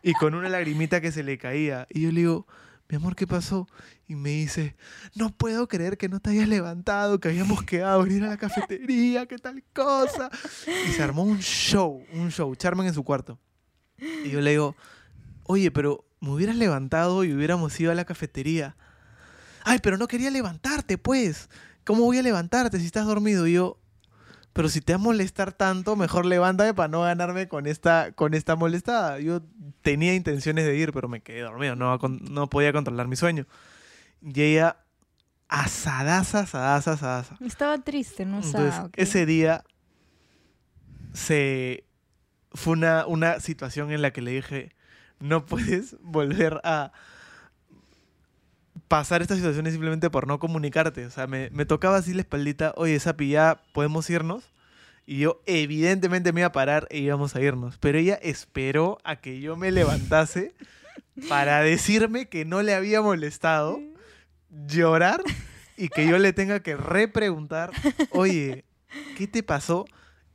[0.02, 1.86] y con una lagrimita que se le caía.
[1.90, 2.48] Y yo le digo,
[2.90, 3.68] mi amor, ¿qué pasó?
[4.08, 4.76] Y me dice,
[5.14, 8.38] no puedo creer que no te hayas levantado, que habíamos quedado en ir a la
[8.38, 10.32] cafetería, qué tal cosa.
[10.88, 13.40] Y se armó un show, un show, Charman en su cuarto.
[14.26, 14.76] Y yo le digo,
[15.44, 18.76] oye, pero me hubieras levantado y hubiéramos ido a la cafetería.
[19.64, 21.50] Ay, pero no quería levantarte, pues.
[21.86, 23.46] ¿Cómo voy a levantarte si estás dormido?
[23.46, 23.80] Y yo,
[24.60, 28.34] pero si te va a molestar tanto, mejor levántame para no ganarme con esta, con
[28.34, 29.18] esta molestada.
[29.22, 29.42] Yo
[29.82, 33.46] tenía intenciones de ir, pero me quedé dormido, no, no podía controlar mi sueño.
[34.22, 34.76] Y ella,
[35.48, 37.38] asadaza, asadaza, asadaza.
[37.40, 38.92] Estaba triste, no Entonces, sabía.
[38.98, 39.64] ese día
[41.14, 41.86] se
[42.52, 44.76] fue una, una situación en la que le dije,
[45.22, 46.92] no puedes volver a
[48.90, 51.06] pasar estas situaciones simplemente por no comunicarte.
[51.06, 54.44] O sea, me, tocaba así la espaldita, oye, Sapi, ya podemos irnos.
[55.06, 57.78] Y yo evidentemente me iba a parar e íbamos a irnos.
[57.78, 60.54] Pero ella esperó a que yo me levantase
[61.30, 63.80] para decirme que no le había molestado,
[64.68, 65.24] llorar
[65.78, 67.72] y que yo le tenga que repreguntar,
[68.12, 68.66] oye,
[69.18, 69.86] ¿qué te pasó?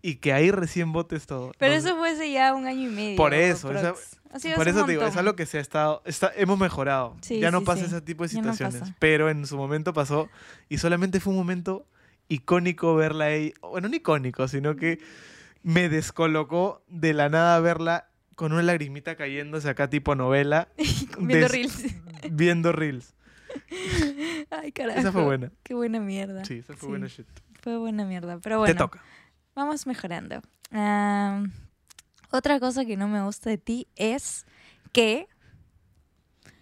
[0.07, 1.53] Y que ahí recién votes todo.
[1.57, 3.17] Pero Entonces, eso fue hace ya un año y medio.
[3.17, 3.95] Por eso, esa-
[4.55, 7.17] por eso te digo, es algo que se ha estado, está, hemos mejorado.
[7.23, 7.87] Sí, ya no sí, pasa sí.
[7.87, 8.93] ese tipo de no situaciones.
[8.99, 10.29] pero en su momento pasó
[10.69, 11.87] y solamente fue un momento
[12.29, 13.55] icónico verla ahí.
[13.63, 14.99] Bueno, no icónico, sino que
[15.63, 20.69] me descolocó de la nada verla con una lagrimita cayéndose acá tipo novela.
[21.19, 21.83] Viendo reels.
[22.31, 23.15] Viendo reels.
[24.51, 24.99] Ay, carajo.
[25.01, 25.51] Esa fue buena.
[25.63, 26.45] Qué buena mierda.
[26.45, 27.27] Sí, esa fue buena shit.
[27.63, 28.39] Fue buena mierda.
[28.43, 29.03] Pero bueno, Te toca.
[29.55, 30.41] Vamos mejorando.
[32.31, 34.45] Otra cosa que no me gusta de ti es
[34.93, 35.29] que.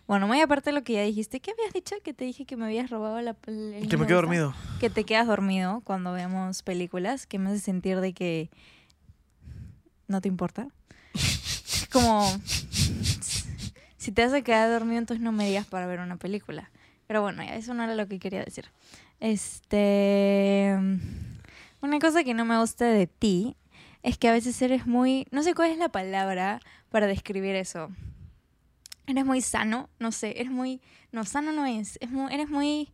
[0.06, 1.94] Bueno, muy aparte de lo que ya dijiste, ¿qué habías dicho?
[2.04, 3.34] Que te dije que me habías robado la.
[3.46, 4.54] el- Que me quedo dormido.
[4.80, 8.50] Que te quedas dormido cuando vemos películas, que me hace sentir de que.
[10.08, 10.68] No te importa.
[11.92, 12.26] Como.
[13.96, 16.70] Si te hace quedar dormido, entonces no me digas para ver una película.
[17.06, 18.66] Pero bueno, eso no era lo que quería decir.
[19.20, 20.76] Este.
[21.82, 23.56] Una cosa que no me gusta de ti
[24.04, 25.26] es que a veces eres muy.
[25.32, 27.90] No sé cuál es la palabra para describir eso.
[29.08, 30.80] Eres muy sano, no sé, eres muy.
[31.10, 31.98] No, sano no es.
[32.08, 32.92] muy, eres muy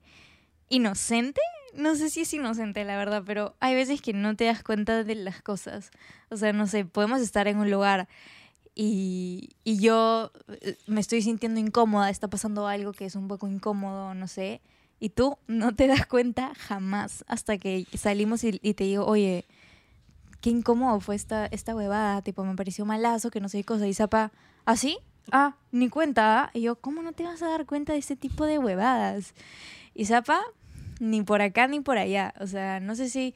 [0.70, 1.42] inocente.
[1.74, 5.05] No sé si es inocente, la verdad, pero hay veces que no te das cuenta
[5.05, 5.90] de las cosas.
[6.31, 8.09] O sea, no sé, podemos estar en un lugar
[8.74, 13.48] y, y yo eh, me estoy sintiendo incómoda, está pasando algo que es un poco
[13.48, 14.62] incómodo, no sé,
[15.00, 19.44] y tú no te das cuenta jamás hasta que salimos y, te digo, oye,
[20.40, 23.87] qué incómodo fue esta, esta huevada, tipo, me pareció malazo, que no sé qué cosa,
[23.87, 24.32] y Zapa,
[24.64, 24.98] ¿ah, sí?
[25.30, 26.50] Ah, ni cuenta, ¿ah?".
[26.54, 29.34] y yo, ¿cómo no te vas a dar cuenta de este tipo de huevadas?
[29.94, 30.40] Y Zapa,
[31.00, 33.34] ni por acá ni por allá, o sea, no sé si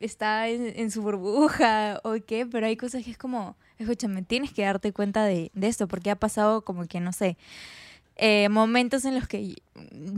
[0.00, 4.52] está en, en su burbuja o qué, pero hay cosas que es como, escúchame, tienes
[4.52, 7.38] que darte cuenta de, de esto, porque ha pasado como que, no sé,
[8.22, 9.56] eh, momentos en los que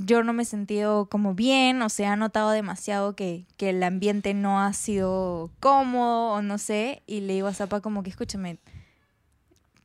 [0.04, 3.80] yo no me he sentido como bien, o sea, ha notado demasiado que, que el
[3.84, 8.10] ambiente no ha sido cómodo, o no sé, y le digo a Zapa como que,
[8.10, 8.58] escúchame,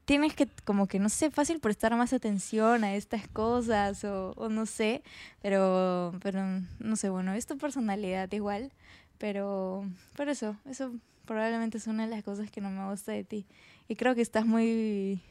[0.05, 4.49] tienes que, como que, no sé, fácil prestar más atención a estas cosas, o, o
[4.49, 5.03] no sé,
[5.43, 6.41] pero, pero,
[6.79, 8.71] no sé, bueno, es tu personalidad igual,
[9.19, 10.91] pero, pero eso, eso
[11.27, 13.45] probablemente es una de las cosas que no me gusta de ti.
[13.87, 15.21] Y creo que estás muy,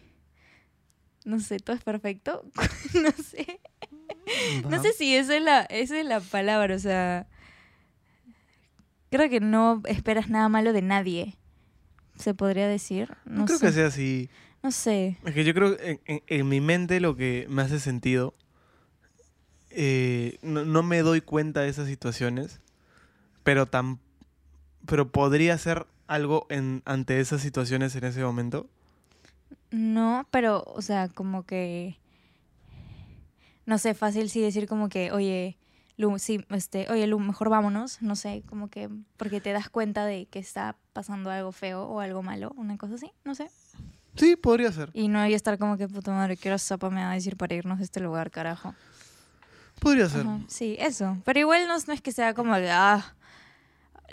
[1.26, 2.42] no sé, todo es perfecto,
[2.94, 3.60] no sé.
[4.68, 7.26] No sé si esa es la, esa es la palabra, o sea.
[9.10, 11.36] Creo que no esperas nada malo de nadie.
[12.18, 13.14] Se podría decir.
[13.24, 13.66] No, No creo sé.
[13.66, 14.28] que sea así.
[14.62, 15.16] No sé.
[15.24, 18.34] Es que yo creo que en, en- en mi mente lo que me hace sentido,
[19.70, 22.60] eh, no, no me doy cuenta de esas situaciones,
[23.44, 24.00] pero, tan,
[24.86, 28.68] pero podría ser algo en, ante esas situaciones en ese momento.
[29.70, 31.98] No, pero, o sea, como que.
[33.64, 35.58] No sé, fácil sí decir como que, oye,
[35.96, 38.00] Lu, sí, este, oye, Lu, mejor vámonos.
[38.02, 38.88] No sé, como que.
[39.16, 42.94] Porque te das cuenta de que está pasando algo feo o algo malo, una cosa
[42.94, 43.50] así, no sé.
[44.16, 44.90] Sí, podría ser.
[44.94, 47.36] Y no hay estar como que, puta madre, ¿qué hora Zapa me va a decir
[47.36, 48.74] para irnos de este lugar, carajo?
[49.80, 50.22] Podría ser.
[50.22, 51.18] Ajá, sí, eso.
[51.24, 53.14] Pero igual no, no es que sea como que, ah,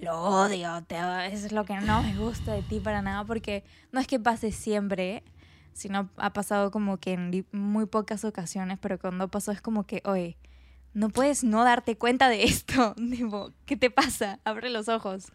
[0.01, 3.63] lo odio, te, eso es lo que no me gusta de ti para nada, porque
[3.91, 5.23] no es que pase siempre,
[5.73, 10.01] sino ha pasado como que en muy pocas ocasiones, pero cuando pasó es como que,
[10.05, 10.37] oye,
[10.93, 12.93] no puedes no darte cuenta de esto.
[13.11, 14.39] Tipo, ¿qué te pasa?
[14.43, 15.31] Abre los ojos.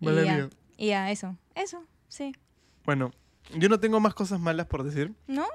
[0.00, 2.32] Vale, y ya, y ya, eso, eso, sí.
[2.84, 3.10] Bueno,
[3.56, 5.14] yo no tengo más cosas malas por decir.
[5.26, 5.46] ¿No?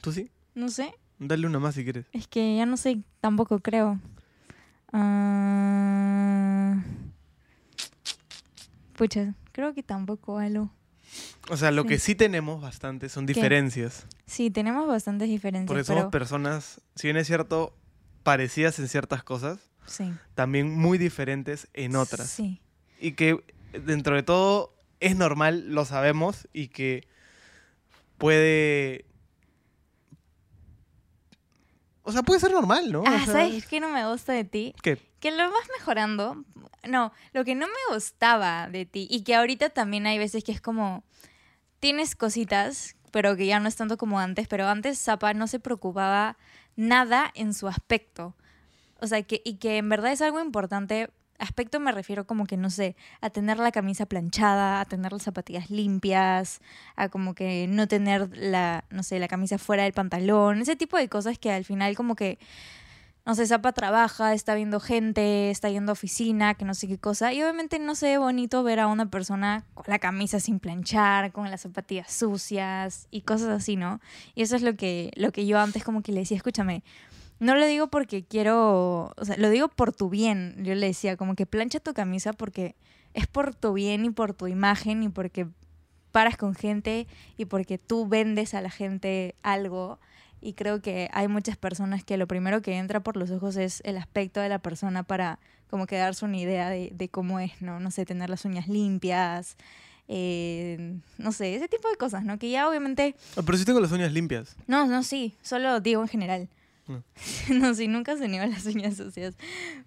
[0.00, 0.30] ¿Tú sí?
[0.54, 0.94] No sé.
[1.18, 2.06] Dale una más si quieres.
[2.12, 4.00] Es que ya no sé, tampoco creo.
[4.92, 6.82] Ah,
[8.96, 10.70] Pucha, creo que tampoco, Alu.
[11.50, 11.88] O sea, lo Sí.
[11.88, 14.06] que sí tenemos bastante son diferencias.
[14.26, 15.98] Sí, tenemos bastantes diferencias, Porque pero...
[16.00, 17.74] somos personas, si bien es cierto,
[18.22, 20.12] parecidas en ciertas cosas, Sí.
[20.34, 22.28] también muy diferentes en otras.
[22.28, 22.60] Sí.
[23.00, 23.42] Y que
[23.72, 27.06] dentro de todo es normal, lo sabemos, y que
[28.18, 29.06] puede...
[32.02, 33.00] O sea, puede ser normal, ¿no?
[33.02, 34.74] O Ah, sea, ¿sabes qué no me gusta de ti?
[34.82, 34.98] ¿Qué?
[35.20, 36.44] Que lo vas mejorando.
[36.86, 40.52] No, lo que no me gustaba de ti y que ahorita también hay veces que
[40.52, 41.04] es como
[41.80, 45.60] tienes cositas, pero que ya no es tanto como antes, pero antes Zapa no se
[45.60, 46.36] preocupaba
[46.76, 48.34] nada en su aspecto.
[49.00, 51.10] O sea, que y que en verdad es algo importante.
[51.38, 55.22] Aspecto me refiero como que, no sé, a tener la camisa planchada, a tener las
[55.22, 56.60] zapatillas limpias,
[56.96, 60.96] a como que no tener la, no sé, la camisa fuera del pantalón, ese tipo
[60.96, 62.40] de cosas que al final como que
[63.28, 66.96] no sé, Zapa trabaja, está viendo gente, está yendo a oficina, que no sé qué
[66.96, 67.30] cosa.
[67.34, 71.30] Y obviamente no se ve bonito ver a una persona con la camisa sin planchar,
[71.30, 74.00] con las zapatillas sucias y cosas así, ¿no?
[74.34, 76.82] Y eso es lo que, lo que yo antes como que le decía, escúchame,
[77.38, 80.54] no lo digo porque quiero, o sea, lo digo por tu bien.
[80.64, 82.76] Yo le decía, como que plancha tu camisa porque
[83.12, 85.46] es por tu bien y por tu imagen y porque
[86.12, 89.98] paras con gente y porque tú vendes a la gente algo.
[90.40, 93.80] Y creo que hay muchas personas que lo primero que entra por los ojos es
[93.84, 97.60] el aspecto de la persona para como que darse una idea de, de cómo es,
[97.60, 97.80] ¿no?
[97.80, 99.56] No sé, tener las uñas limpias,
[100.06, 102.38] eh, no sé, ese tipo de cosas, ¿no?
[102.38, 104.56] Que ya obviamente, Ah, pero sí tengo las uñas limpias.
[104.66, 106.48] no, no, sí, solo digo en general.
[106.86, 107.02] No.
[107.50, 109.34] No, sí, nunca se niego las uñas sucias.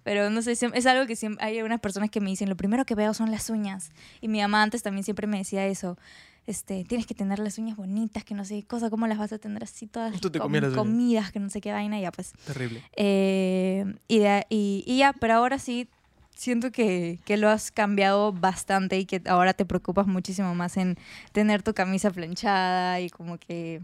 [0.04, 2.84] Pero no sé, es algo que siempre, hay unas personas que me dicen, lo primero
[2.84, 3.90] que veo son las uñas.
[4.20, 5.98] Y mi mamá antes también siempre me decía eso.
[6.46, 9.32] Este, tienes que tener las uñas bonitas, que no sé qué cosa, cómo las vas
[9.32, 12.32] a tener así todas Tú te com- comidas, que no sé qué vaina, ya pues.
[12.44, 12.82] Terrible.
[12.96, 15.88] Eh, y, de- y, y ya, pero ahora sí
[16.34, 20.96] siento que, que lo has cambiado bastante y que ahora te preocupas muchísimo más en
[21.30, 23.80] tener tu camisa planchada y como que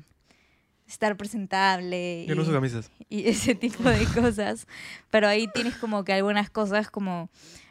[0.88, 2.24] estar presentable.
[2.26, 2.90] Yo no uso camisas.
[3.08, 4.66] y ese tipo de cosas.
[5.10, 7.28] Pero ahí tienes como que algunas cosas como,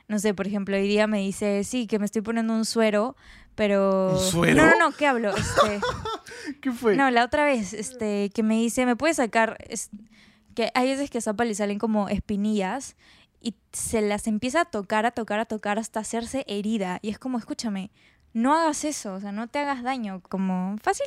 [0.08, 3.16] no sé, por ejemplo, hoy día me dice, sí, que me estoy poniendo un suero,
[3.56, 4.12] pero...
[4.14, 4.56] ¿Un suero?
[4.56, 5.36] No, no, no, ¿qué hablo?
[5.36, 5.82] Este,
[6.62, 6.96] ¿Qué fue?
[6.96, 9.58] no, la otra vez, este, que me dice, ¿me puedes sacar?
[9.70, 9.90] Es,
[10.56, 12.96] que hay veces que a Zapa le salen como espinillas
[13.42, 17.00] y se las empieza a tocar, a tocar, a tocar hasta hacerse herida.
[17.04, 17.92] Y es como, escúchame,
[18.34, 20.22] no hagas eso, o sea, no te hagas daño.
[20.28, 21.06] Como, fácil,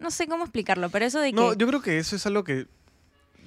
[0.00, 1.36] no sé cómo explicarlo, pero eso de que...
[1.36, 2.66] No, yo creo que eso es algo que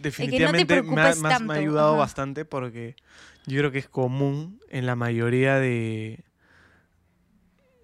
[0.02, 2.00] definitivamente me, ha, más- me ha ayudado ajá.
[2.00, 2.96] bastante porque
[3.48, 6.24] yo creo que es común en la mayoría de...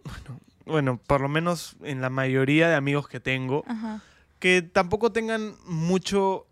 [0.04, 4.02] Bueno, bueno, por lo menos en la mayoría de amigos que tengo, Ajá.
[4.40, 6.48] que tampoco tengan mucho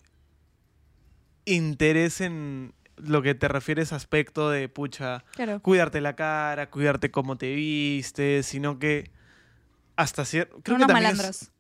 [1.45, 5.62] interés en lo que te refieres a aspecto de, pucha, Claro.
[5.62, 9.10] cuidarte la cara, cuidarte cómo te vistes, sino que
[9.95, 10.60] hasta cierto...
[10.63, 11.52] Creo unos que también es-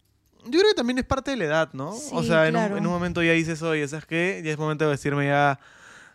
[0.45, 1.89] yo creo que también es parte de la edad, ¿no?
[1.89, 4.41] o sea, en, un, en un momento ya dices, oye, ¿sabes qué?
[4.43, 5.59] Ya es momento de vestirme ya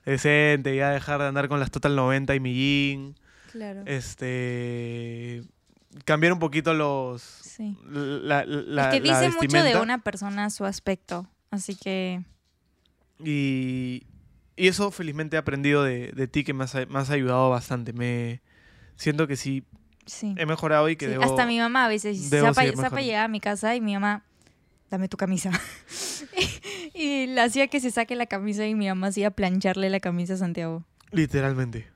[0.05, 3.15] decente, ya dejar de andar con las Total 90 y mi jean.
[3.53, 3.83] Claro.
[3.87, 5.43] Este.
[6.05, 7.23] Cambiar un poquito los.
[7.23, 7.77] sí.
[7.89, 11.29] La, la- es que dice mucho de una persona su aspecto.
[11.51, 12.23] Así que.
[13.21, 14.03] Y,
[14.57, 17.93] y eso felizmente he aprendido de, de ti que me has, me has ayudado bastante.
[17.93, 18.43] Me
[18.97, 19.65] siento que sí
[20.07, 20.35] Sí.
[20.37, 21.23] he mejorado y que Sí, debo.
[21.25, 22.29] Hasta mi mamá a veces.
[22.29, 22.99] Zapa mejorando.
[22.99, 24.25] llegaba a mi casa y mi mamá,
[24.95, 25.51] dame tu camisa.
[26.95, 30.35] y le hacía que se saque la camisa y mi mamá hacía plancharle la camisa
[30.35, 30.85] a Santiago.
[31.11, 31.89] Literalmente.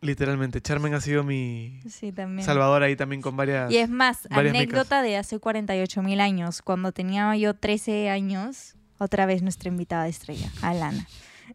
[0.00, 0.60] Literalmente.
[0.60, 2.44] Charmen ha sido mi Sí, también.
[2.44, 3.70] salvador ahí también con varias...
[3.70, 9.26] Y es más, anécdota de hace 48 mil años, cuando tenía yo 13 años, otra
[9.26, 11.06] vez nuestra invitada estrella, Alana.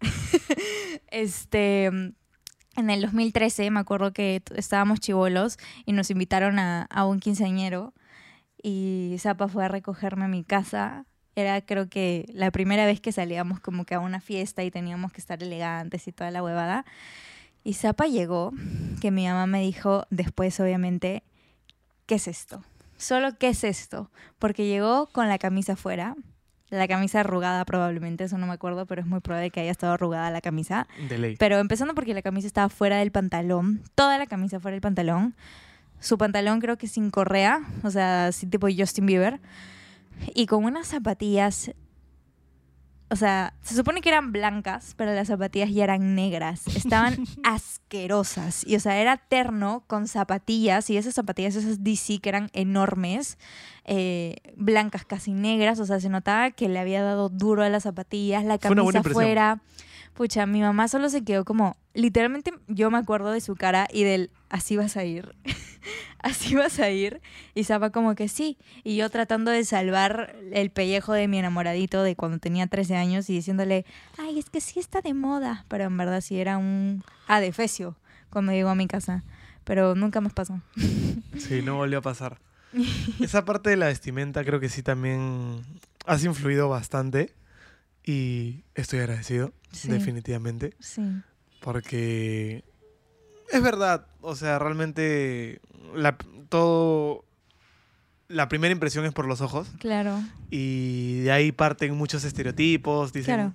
[1.11, 2.15] este, en
[2.89, 7.93] el 2013 me acuerdo que estábamos chivolos y nos invitaron a, a un quinceañero
[8.63, 11.05] y Zapa fue a recogerme a mi casa.
[11.35, 15.11] Era creo que la primera vez que salíamos como que a una fiesta y teníamos
[15.11, 16.85] que estar elegantes y toda la huevada.
[17.63, 18.51] Y Zapa llegó,
[19.01, 21.23] que mi mamá me dijo después obviamente,
[22.05, 22.63] ¿qué es esto?
[22.97, 24.09] Solo, ¿qué es esto?
[24.39, 26.15] Porque llegó con la camisa afuera,
[26.69, 29.93] la camisa arrugada probablemente, eso no me acuerdo, pero es muy probable que haya estado
[29.93, 30.87] arrugada la camisa.
[31.09, 31.35] De ley.
[31.37, 35.35] Pero empezando porque la camisa estaba fuera del pantalón, toda la camisa fuera del pantalón.
[36.03, 39.39] Su pantalón creo que sin correa, o sea, así tipo Justin Bieber.
[40.35, 41.71] Y con unas zapatillas,
[43.09, 46.67] o sea, se supone que eran blancas, pero las zapatillas ya eran negras.
[46.67, 48.67] Estaban asquerosas.
[48.67, 53.37] Y o sea, era terno con zapatillas, y esas zapatillas, esas DC que eran enormes,
[53.85, 55.79] eh, blancas, casi negras.
[55.79, 58.81] O sea, se notaba que le había dado duro a las zapatillas, la Fue una
[58.81, 59.61] buena camisa impresión.
[60.13, 64.03] Pucha, mi mamá solo se quedó como, literalmente yo me acuerdo de su cara y
[64.03, 65.35] del, así vas a ir,
[66.19, 67.21] así vas a ir.
[67.55, 68.57] Y Zapa como que sí.
[68.83, 73.29] Y yo tratando de salvar el pellejo de mi enamoradito de cuando tenía 13 años
[73.29, 73.85] y diciéndole,
[74.19, 75.65] ay, es que sí está de moda.
[75.67, 77.95] Pero en verdad sí era un adefesio
[78.29, 79.23] cuando llegó a mi casa.
[79.63, 80.61] Pero nunca más pasó.
[81.37, 82.39] Sí, no volvió a pasar.
[83.19, 85.61] Esa parte de la vestimenta creo que sí también
[86.05, 87.33] has influido bastante
[88.05, 89.87] y estoy agradecido, Sí.
[89.89, 91.01] definitivamente, Sí,
[91.61, 92.63] porque
[93.51, 95.59] es verdad, o sea, realmente
[95.95, 96.17] la,
[96.49, 97.23] todo,
[98.27, 100.21] la primera impresión es por los ojos claro.
[100.49, 103.53] y de ahí parten muchos estereotipos, dicen, Claro.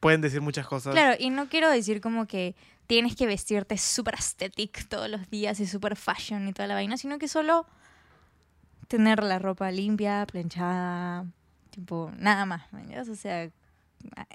[0.00, 0.94] pueden decir muchas cosas.
[0.94, 2.54] Claro, y no quiero decir como que
[2.86, 6.96] tienes que vestirte súper aesthetic todos los días y súper fashion y toda la vaina,
[6.96, 7.66] sino que solo
[8.88, 11.24] tener la ropa limpia, planchada,
[11.70, 13.08] tipo, nada más, ¿me entiendes?
[13.08, 13.48] O sea,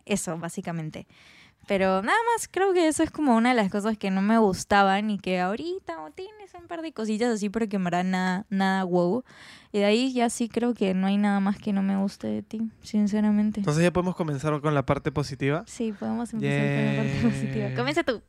[0.06, 1.08] eso básicamente.
[1.68, 4.38] Pero nada más, creo que eso es como una de las cosas que no me
[4.38, 8.04] gustaban y que ahorita o tienes un par de cositas así, pero que en verdad
[8.04, 9.24] nada, nada wow.
[9.72, 12.28] Y de ahí ya sí creo que no hay nada más que no me guste
[12.28, 13.62] de ti, sinceramente.
[13.62, 15.64] Entonces ya podemos comenzar con la parte positiva.
[15.66, 17.68] Sí, podemos empezar con la parte positiva.
[17.68, 17.76] Yeah.
[17.76, 18.22] Comienza tú.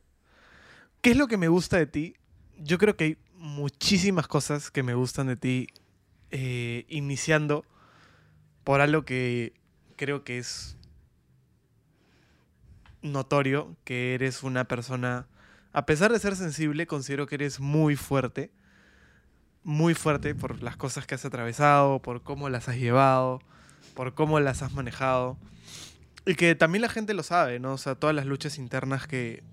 [1.01, 2.15] ¿Qué es lo que me gusta de ti?
[2.57, 5.67] Yo creo que hay muchísimas cosas que me gustan de ti,
[6.31, 7.65] eh, iniciando
[8.63, 9.53] por algo que
[9.95, 10.76] creo que es
[13.01, 15.27] notorio, que eres una persona,
[15.73, 18.51] a pesar de ser sensible, considero que eres muy fuerte,
[19.63, 23.41] muy fuerte por las cosas que has atravesado, por cómo las has llevado,
[23.93, 25.37] por cómo las has manejado.
[26.25, 27.73] Y que también la gente lo sabe, ¿no?
[27.73, 29.43] O sea, todas las luchas internas que,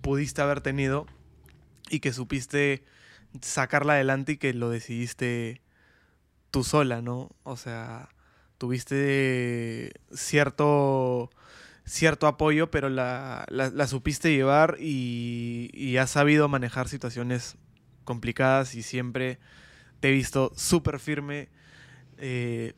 [0.00, 1.06] pudiste haber tenido
[1.88, 2.84] y que supiste
[3.40, 5.62] sacarla adelante y que lo decidiste
[6.50, 7.30] tú sola, ¿no?
[7.42, 8.08] O sea,
[8.58, 11.30] tuviste cierto,
[11.90, 17.56] cierto apoyo, pero la, la- supiste llevar y, y has sabido manejar situaciones
[18.04, 19.38] complicadas y siempre
[20.00, 21.48] te he visto súper firme.
[22.18, 22.74] eh,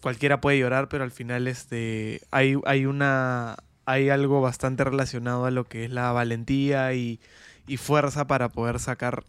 [0.00, 5.50] cualquiera puede llorar, pero al final este, hay, hay una hay algo bastante relacionado a
[5.50, 7.20] lo que es la valentía y,
[7.66, 9.24] y fuerza para poder sacar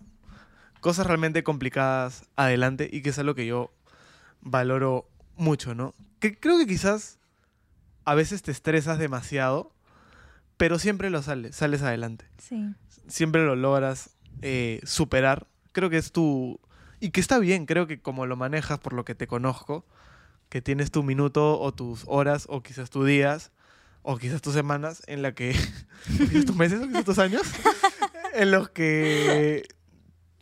[0.79, 3.71] cosas realmente complicadas adelante y que es algo que yo
[4.41, 5.93] valoro mucho, ¿no?
[6.19, 7.19] Que creo que quizás
[8.05, 9.73] a veces te estresas demasiado,
[10.57, 12.25] pero siempre lo sales, sales adelante.
[12.37, 12.73] Sí.
[13.07, 14.11] Siempre lo logras
[14.41, 15.47] eh, superar.
[15.71, 16.59] Creo que es tu...
[16.99, 19.85] Y que está bien, creo que como lo manejas por lo que te conozco,
[20.49, 23.51] que tienes tu minuto o tus horas o quizás tus días
[24.03, 25.53] o quizás tus semanas en la que...
[26.17, 27.41] quizás tus meses o quizás tus años
[28.33, 29.67] en los que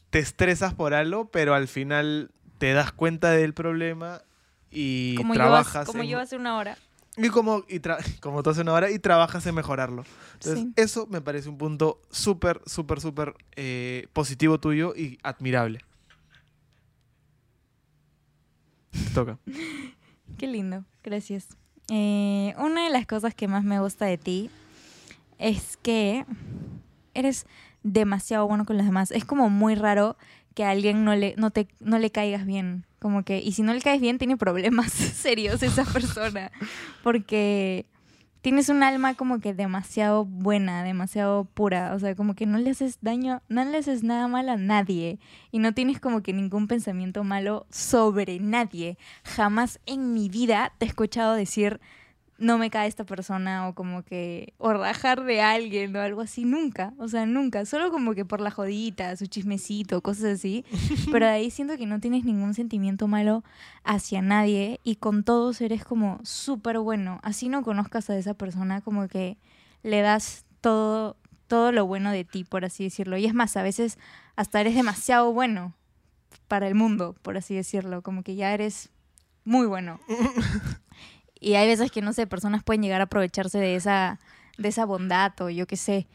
[0.10, 4.22] te estresas por algo, pero al final te das cuenta del problema
[4.70, 6.78] y Como, yo, trabajas hace- como en- yo hace una hora.
[7.26, 7.80] Y como, y
[8.22, 10.04] como tú hace una hora y trabajas en mejorarlo.
[10.34, 10.74] Entonces, Sí.
[10.76, 15.80] eso me parece un punto súper, súper, súper eh, positivo tuyo y admirable.
[18.92, 19.38] Te toca.
[20.38, 21.48] Qué lindo, gracias.
[21.90, 24.50] Eh, una de las cosas que más me gusta de ti
[25.40, 26.26] es que
[27.14, 27.46] eres
[27.84, 29.12] demasiado bueno con los demás.
[29.12, 30.18] Es como muy raro
[30.56, 32.86] que a alguien no le, no te, no le caigas bien.
[33.02, 36.52] Como que, y si no le caes bien, tiene problemas serios esa persona.
[37.02, 37.88] Porque
[38.42, 41.96] tienes un alma como que demasiado buena, demasiado pura.
[41.96, 45.18] O sea, como que no le haces daño, no le haces nada mal a nadie.
[45.52, 49.00] Y no tienes como que ningún pensamiento malo sobre nadie.
[49.24, 51.82] Jamás en mi vida te he escuchado decir
[52.42, 56.44] no me cae esta persona o como que o rajar de alguien o algo así,
[56.44, 60.66] nunca, o sea, nunca, solo como que por la jodita, su chismecito, cosas así,
[61.12, 63.44] pero de ahí siento que no tienes ningún sentimiento malo
[63.84, 68.82] hacia nadie y con todos eres como súper bueno, así no conozcas a esa persona,
[68.82, 69.38] como que
[69.84, 71.18] le das todo,
[71.48, 74.00] todo lo bueno de ti, por así decirlo, y es más, a veces
[74.36, 75.76] hasta eres demasiado bueno
[76.48, 78.90] para el mundo, por así decirlo, como que ya eres
[79.46, 80.00] muy bueno.
[81.42, 84.20] Y hay veces que, no sé, personas pueden llegar a aprovecharse de esa,
[84.58, 86.08] de esa bondad o yo qué sé.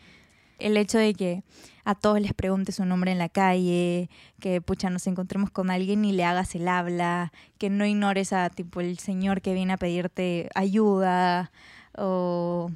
[0.59, 1.43] El hecho de que
[1.85, 4.09] a todos les pregunte su nombre en la calle,
[4.41, 8.49] que pucha nos encontremos con alguien y le hagas el habla, que no ignores a
[8.49, 11.51] tipo el señor que viene a pedirte ayuda
[11.99, 12.71] o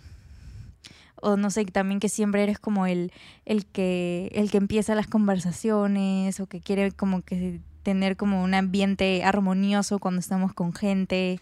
[1.22, 3.12] o no sé, también que siempre eres como el,
[3.44, 8.54] el que el que empieza las conversaciones o que quiere como que tener como un
[8.54, 11.40] ambiente armonioso cuando estamos con gente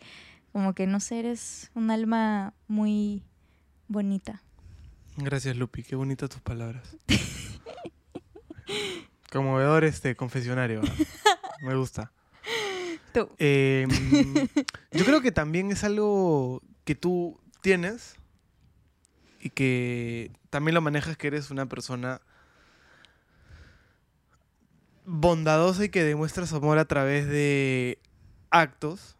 [0.58, 3.22] como que no sé, eres un alma muy
[3.86, 4.42] bonita.
[5.16, 5.84] Gracias, Lupi.
[5.84, 6.96] Qué bonitas tus palabras.
[9.32, 10.80] Conmovedor este confesionario.
[11.62, 12.10] Me gusta.
[13.14, 13.30] Tú.
[13.38, 13.88] Em,
[14.90, 18.16] yo creo que también es algo que tú tienes
[19.38, 22.20] y que también lo manejas que eres una persona
[25.04, 28.00] bondadosa y que demuestras amor a través de
[28.50, 29.17] actos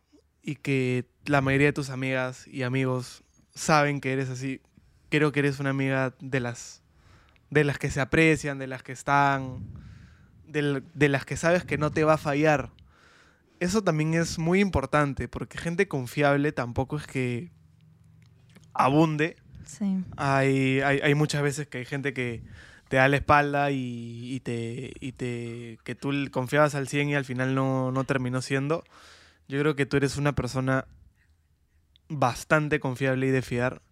[0.48, 3.22] y que la mayoría de tus amigas y amigos
[3.54, 4.62] saben que eres así.
[5.10, 6.82] Creo que eres una amiga de las,
[7.50, 9.58] de las que se aprecian, de las que están,
[10.46, 12.70] de, de las que sabes que no te va a fallar.
[13.60, 17.50] Eso también es muy importante, porque gente confiable tampoco es que
[18.72, 19.36] abunde.
[19.66, 20.02] Sí.
[20.16, 22.42] Hay, hay, hay muchas veces que hay gente que
[22.88, 27.14] te da la espalda y, y te, y te que tú confiabas al 100 y
[27.16, 28.82] al final no, no terminó siendo.
[29.48, 30.86] Yo creo que tú eres una persona
[32.08, 33.82] bastante confiable y de fiar.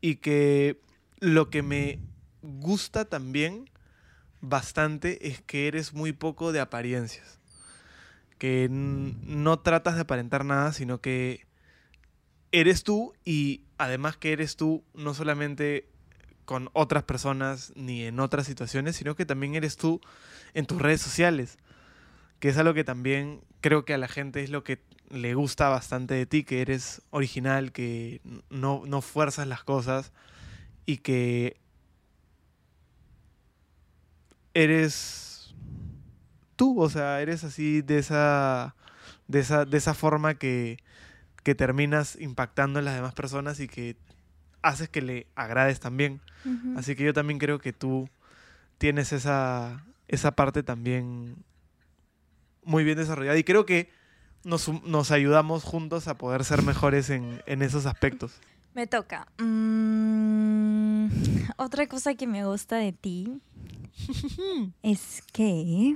[0.00, 0.80] Y que
[1.18, 2.00] lo que me
[2.42, 3.68] gusta también
[4.40, 7.40] bastante es que eres muy poco de apariencias.
[8.38, 11.46] Que no tratas de aparentar nada, sino que
[12.52, 15.88] eres tú y además que eres tú no solamente
[16.44, 20.00] con otras personas ni en otras situaciones, sino que también eres tú
[20.54, 21.58] en tus redes sociales.
[22.40, 24.80] Que es algo que también creo que a la gente es lo que
[25.12, 30.12] le gusta bastante de ti, que eres original, que no, no fuerzas las cosas
[30.86, 31.60] y que
[34.54, 35.54] eres
[36.56, 38.74] tú, o sea, eres así de esa,
[39.28, 40.78] de esa, de esa forma que,
[41.42, 43.96] que terminas impactando en las demás personas y que
[44.62, 46.20] haces que le agrades también.
[46.76, 48.08] Así que yo también creo que tú
[48.78, 51.36] tienes esa, esa parte también
[52.64, 53.38] muy bien desarrollada.
[53.38, 53.90] Y creo que
[54.44, 58.40] nos, nos ayudamos juntos a poder ser mejores en, en esos aspectos.
[58.74, 59.26] Me toca.
[59.38, 61.06] Mm,
[61.56, 63.40] otra cosa que me gusta de ti
[64.82, 65.94] es que...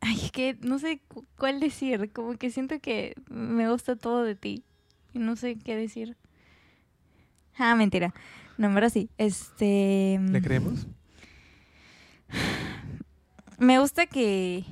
[0.00, 2.12] Ay, es que no sé cu- cuál decir.
[2.12, 4.62] Como que siento que me gusta todo de ti.
[5.12, 6.16] Y no sé qué decir.
[7.56, 8.14] Ah, mentira.
[8.58, 9.10] No, verdad sí.
[9.18, 10.20] Este...
[10.22, 10.86] ¿Le creemos?
[13.58, 14.64] Me gusta que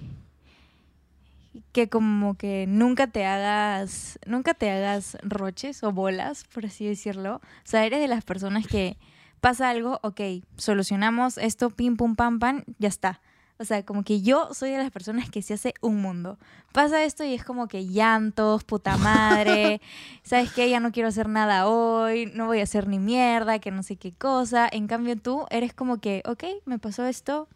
[1.76, 7.34] que como que nunca te hagas nunca te hagas roches o bolas, por así decirlo.
[7.34, 8.96] O sea, eres de las personas que
[9.42, 10.22] pasa algo, ok,
[10.56, 13.20] solucionamos esto, pim pum pam pam, ya está.
[13.58, 16.38] O sea, como que yo soy de las personas que se hace un mundo.
[16.72, 19.82] Pasa esto y es como que llantos, puta madre,
[20.22, 20.70] ¿sabes qué?
[20.70, 23.96] Ya no quiero hacer nada hoy, no voy a hacer ni mierda, que no sé
[23.96, 24.66] qué cosa.
[24.72, 27.50] En cambio tú eres como que, ok, me pasó esto,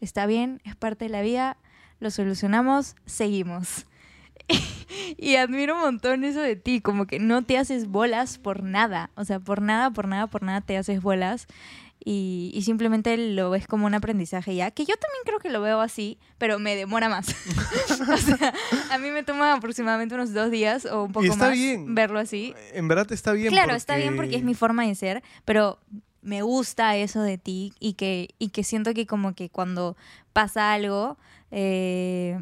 [0.00, 1.58] está bien, es parte de la vida,
[2.00, 3.86] lo solucionamos, seguimos.
[5.16, 9.10] y admiro un montón eso de ti, como que no te haces bolas por nada,
[9.14, 11.46] o sea, por nada, por nada, por nada te haces bolas
[12.08, 15.60] y, y simplemente lo ves como un aprendizaje ya, que yo también creo que lo
[15.60, 17.26] veo así, pero me demora más.
[18.08, 18.54] o sea,
[18.92, 21.96] a mí me toma aproximadamente unos dos días o un poco está más bien.
[21.96, 22.54] verlo así.
[22.72, 23.52] En verdad está bien.
[23.52, 25.80] Claro, está bien porque es mi forma de ser, pero
[26.22, 29.96] me gusta eso de ti y que, y que siento que como que cuando
[30.32, 31.18] pasa algo,
[31.58, 32.38] eh,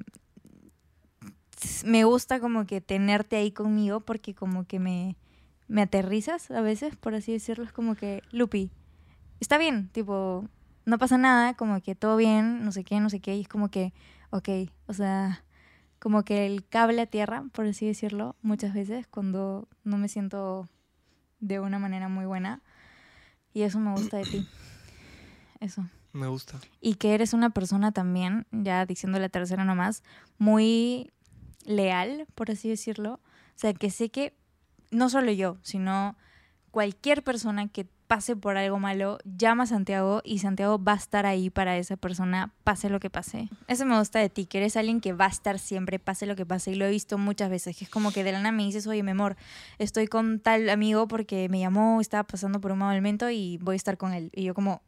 [1.85, 5.17] me gusta como que tenerte ahí conmigo porque como que me,
[5.69, 8.73] me aterrizas a veces, por así decirlo, es como que, Lupi,
[9.39, 10.49] está bien, tipo,
[10.85, 13.49] no pasa nada, como que todo bien, no sé qué, no sé qué, y es
[13.49, 13.93] como que,
[14.31, 14.49] ok,
[14.89, 15.45] o sea,
[16.01, 20.69] como que el cable a tierra, por así decirlo, muchas veces cuando no me siento
[21.39, 22.63] de una manera muy buena.
[23.53, 24.49] Y eso me gusta de ti.
[25.61, 25.89] Eso.
[26.15, 26.61] Me gusta.
[26.81, 30.05] Y que eres una persona también, ya diciendo la tercera nomás,
[30.39, 31.11] muy
[31.65, 33.15] leal, por así decirlo.
[33.15, 34.33] O sea, que sé que
[34.93, 36.17] no solo yo, sino
[36.71, 41.27] cualquier persona que pase por algo malo, llama a Santiago y Santiago va a estar
[41.27, 43.49] ahí para esa persona, pase lo que pase.
[43.67, 46.37] Eso me gusta de ti, que eres alguien que va a estar siempre, pase lo
[46.37, 46.71] que pase.
[46.71, 49.03] Y lo he visto muchas veces, que es como que de la me dices, oye,
[49.03, 49.37] mi amor,
[49.79, 53.75] estoy con tal amigo porque me llamó, estaba pasando por un mal momento y voy
[53.75, 54.31] a estar con él.
[54.33, 54.83] Y yo como,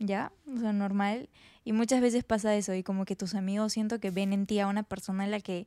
[0.00, 1.28] ya, o sea, normal.
[1.64, 4.58] Y muchas veces pasa eso y como que tus amigos siento que ven en ti
[4.58, 5.66] a una persona en la que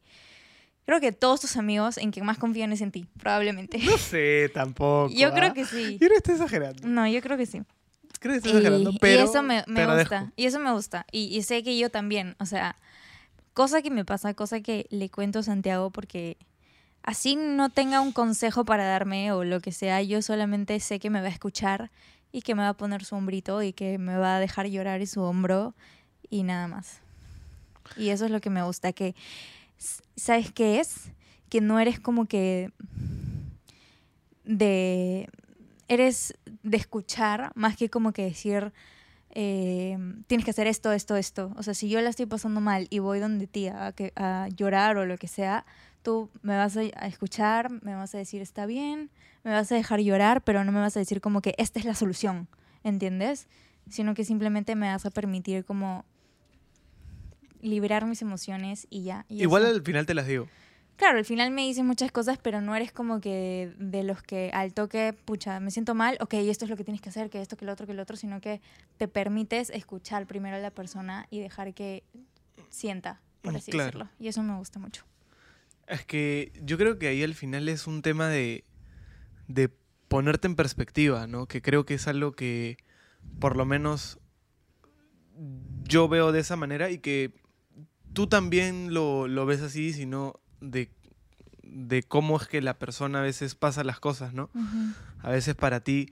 [0.85, 3.77] Creo que todos tus amigos en que más confían es en ti, probablemente.
[3.77, 5.09] No sé, tampoco.
[5.13, 5.53] Yo creo ¿ah?
[5.53, 5.97] que sí.
[5.97, 6.85] Yo no estoy exagerando.
[6.85, 7.61] No, yo creo que sí.
[8.19, 9.23] Creo que estoy Y, exagerando, y pero.
[9.23, 10.19] eso me, me gusta.
[10.19, 10.31] dejo.
[10.35, 11.05] Y eso me gusta.
[11.13, 12.35] Y, y sé que yo también.
[12.39, 12.75] O sea,
[13.53, 16.35] cosa que me pasa, cosa que le cuento a Santiago porque
[17.01, 21.09] así no tenga un consejo para darme o lo que sea, yo solamente sé que
[21.09, 21.91] me va a escuchar
[22.33, 24.99] y que me va a poner su hombrito y que me va a dejar llorar
[24.99, 25.75] en su hombro
[26.29, 26.99] y nada más.
[27.95, 29.15] Y eso es lo que me gusta, que,
[30.17, 31.11] ¿sabes qué es?
[31.47, 32.71] Que no eres como que
[34.43, 35.29] de...
[35.89, 38.71] Eres de escuchar más que como que decir,
[39.29, 41.51] eh, tienes que hacer esto, esto, esto.
[41.55, 44.47] O sea, si yo la estoy pasando mal y voy donde ti a, que, a
[44.55, 45.65] llorar o lo que sea,
[46.01, 49.11] tú me vas a escuchar, me vas a decir, está bien,
[49.43, 51.85] me vas a dejar llorar, pero no me vas a decir como que esta es
[51.85, 52.47] la solución,
[52.83, 53.47] ¿entiendes?
[53.89, 56.05] Sino que simplemente me vas a permitir como
[57.61, 59.25] liberar mis emociones y ya.
[59.29, 59.75] y Igual eso.
[59.75, 60.47] al final te las digo.
[60.95, 64.51] Claro, al final me dices muchas cosas, pero no eres como que de los que
[64.53, 67.41] al toque, pucha, me siento mal, ok, esto es lo que tienes que hacer, que
[67.41, 68.61] esto, que lo otro, que lo otro, sino que
[68.97, 72.03] te permites escuchar primero a la persona y dejar que
[72.69, 73.85] sienta, por Mm, así claro.
[73.87, 74.09] decirlo.
[74.19, 75.03] Y eso me gusta mucho.
[75.87, 78.63] Es que yo creo que ahí al final es un tema de,
[79.53, 79.69] de
[80.07, 81.45] ponerte en perspectiva, ¿no?
[81.47, 82.77] Que creo que es algo que
[83.39, 84.19] por lo menos
[85.87, 87.33] yo veo de esa manera y que
[88.13, 90.89] tú también lo, lo ves así, sino de,
[91.63, 94.49] de cómo es que la persona a veces pasa las cosas, ¿no?
[95.21, 96.11] A veces para ti,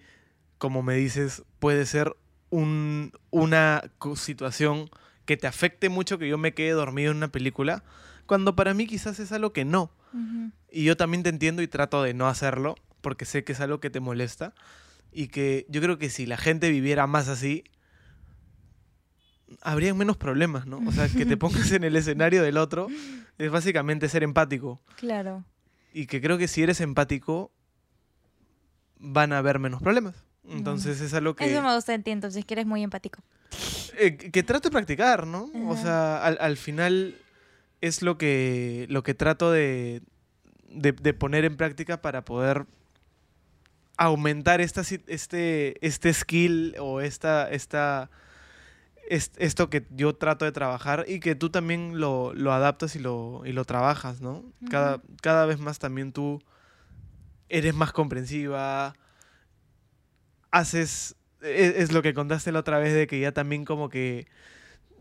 [0.57, 2.15] como me dices, puede ser
[2.49, 3.83] un- una
[4.15, 4.89] situación
[5.25, 7.83] que te afecte mucho que yo me quede dormido en una película,
[8.25, 9.91] cuando para mí quizás es algo que no.
[10.71, 13.79] Y yo también te entiendo y trato de no hacerlo, porque sé que es algo
[13.79, 14.53] que te molesta.
[15.11, 17.63] Y que yo creo que si la gente viviera más así,
[19.61, 20.79] habrían menos problemas, ¿no?
[20.87, 22.87] O sea, que te pongas en el escenario del otro
[23.37, 24.81] es básicamente ser empático.
[24.95, 25.43] Claro.
[25.93, 27.51] Y que creo que si eres empático,
[28.97, 30.15] van a haber menos problemas.
[30.47, 33.21] Entonces es algo que, Eso me gusta de ti, entonces, que eres muy empático.
[33.97, 35.51] eh, que trato de practicar, ¿no?
[35.67, 37.15] O sea, al, al final
[37.81, 40.01] es lo que, lo que trato de,
[40.69, 42.65] de, de poner en práctica para poder
[44.05, 48.09] aumentar esta, este, este skill o esta, esta,
[49.07, 52.99] est- esto que yo trato de trabajar y que tú también lo, lo adaptas y
[52.99, 54.43] lo, y lo trabajas, ¿no?
[54.69, 56.41] Cada, cada vez más también tú
[57.47, 58.95] eres más comprensiva,
[60.49, 64.27] haces, e- es, lo que contaste la otra vez de que ya también como que...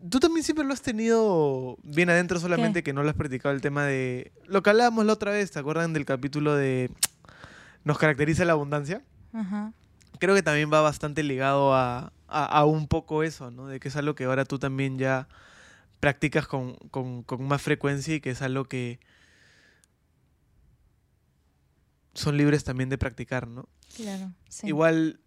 [0.08, 3.60] Tú también siempre lo has tenido bien adentro, solamente que no lo has practicado el
[3.60, 4.32] tema de...
[4.46, 6.90] Lo que hablábamos la otra vez, ¿te acuerdan del capítulo de...
[7.84, 9.02] Nos caracteriza la abundancia?
[9.32, 9.72] Ajá.
[10.18, 13.66] creo que también va bastante ligado a, a- a un poco eso, ¿no?
[13.68, 15.28] De que es algo que ahora tú también ya
[16.00, 19.00] practicas con, con- con más frecuencia y que es algo que
[22.14, 23.68] son libres también de practicar, ¿no?
[23.96, 24.32] Claro.
[24.48, 24.66] Sí.
[24.66, 25.20] Igual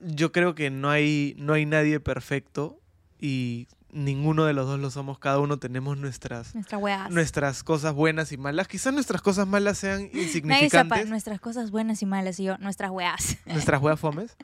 [0.00, 2.80] yo creo que no hay, no hay nadie perfecto
[3.18, 8.32] y ninguno de los dos lo somos, cada uno tenemos nuestras, Nuestra nuestras cosas buenas
[8.32, 8.66] y malas.
[8.66, 11.08] Quizás nuestras cosas malas sean insignificantes.
[11.08, 13.38] nuestras cosas buenas y malas y yo, nuestras weas.
[13.46, 14.36] nuestras weas fomes.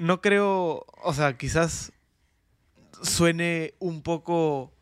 [0.00, 1.92] No creo, o sea, quizás
[3.02, 4.72] suene un poco,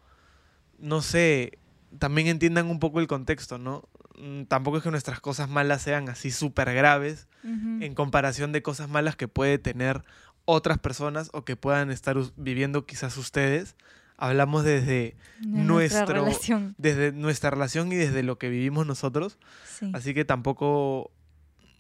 [0.78, 1.58] no sé,
[1.98, 3.88] también entiendan un poco el contexto, ¿no?
[4.18, 8.90] Mm, Tampoco es que nuestras cosas malas sean así súper graves en comparación de cosas
[8.90, 10.04] malas que puede tener
[10.44, 13.76] otras personas o que puedan estar viviendo quizás ustedes.
[14.20, 16.74] Hablamos desde, De nuestra nuestro- relación.
[16.78, 19.38] desde nuestra relación y desde lo que vivimos nosotros.
[19.66, 19.90] Sí.
[19.94, 21.10] Así que tampoco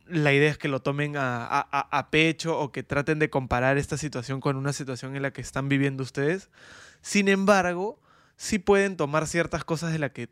[0.06, 3.30] la idea es que lo tomen a, a- a- a pecho o que traten de
[3.30, 6.50] comparar esta situación con una situación en la que están viviendo ustedes.
[7.02, 8.00] Sin embargo,
[8.36, 10.28] sí pueden tomar ciertas cosas de la que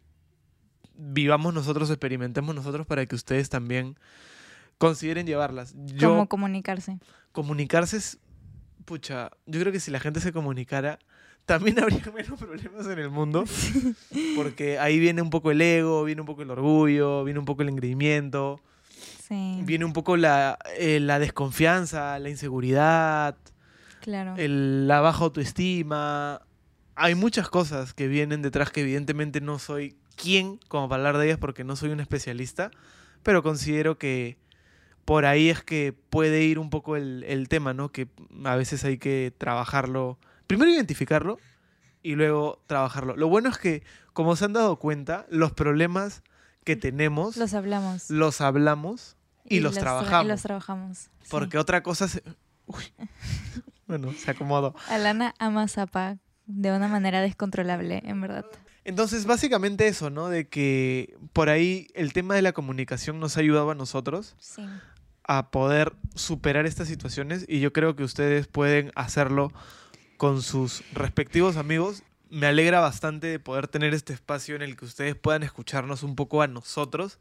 [0.97, 3.97] vivamos nosotros, experimentemos nosotros para que ustedes también
[4.79, 5.75] consideren llevarlas.
[5.77, 6.99] Yo, Cómo comunicarse.
[7.33, 8.19] comunicarse es,
[8.85, 10.99] pucha, yo creo que si la gente se comunicara,
[11.49, 13.45] también habría menos problemas en el mundo,
[14.37, 17.63] porque ahí viene un poco el ego, viene un poco el orgullo, viene un poco
[17.63, 18.61] el engreimiento,
[19.27, 19.61] Sí.
[19.65, 23.37] viene un poco la, eh, la desconfianza, la inseguridad,
[24.01, 24.35] Claro.
[24.39, 26.41] el- la baja autoestima.
[26.95, 31.27] Hay muchas cosas que vienen detrás que evidentemente no soy quien como para hablar de
[31.27, 32.71] ellas porque no soy un especialista,
[33.23, 34.39] pero considero que
[35.05, 37.91] por ahí es que puede ir un poco el, el tema, ¿no?
[37.91, 38.09] Que
[38.45, 40.19] a veces hay que trabajarlo.
[40.49, 41.39] Primero identificarlo
[42.03, 43.17] y luego trabajarlo.
[43.17, 46.23] Lo bueno es que, como se han dado cuenta, los problemas
[46.65, 48.11] que tenemos Los hablamos.
[48.11, 50.25] los hablamos y, los, tra- trabajamos.
[50.25, 50.99] Y los trabajamos.
[50.99, 51.09] sí.
[51.31, 52.23] Porque otra cosa se...
[52.67, 52.83] Uy.
[53.87, 54.75] Bueno, se acomodó.
[54.89, 58.45] Alana ama Zapa de una manera descontrolable, en verdad.
[58.85, 60.29] Entonces, básicamente eso, ¿no?
[60.29, 64.63] De que por ahí el tema de la comunicación nos ha ayudado a nosotros Sí.
[65.25, 69.53] a poder superar estas situaciones y yo creo que ustedes pueden hacerlo
[70.19, 72.03] con sus respectivos amigos.
[72.29, 76.17] Me alegra bastante de poder tener este espacio en el que ustedes puedan escucharnos un
[76.17, 77.19] poco a nosotros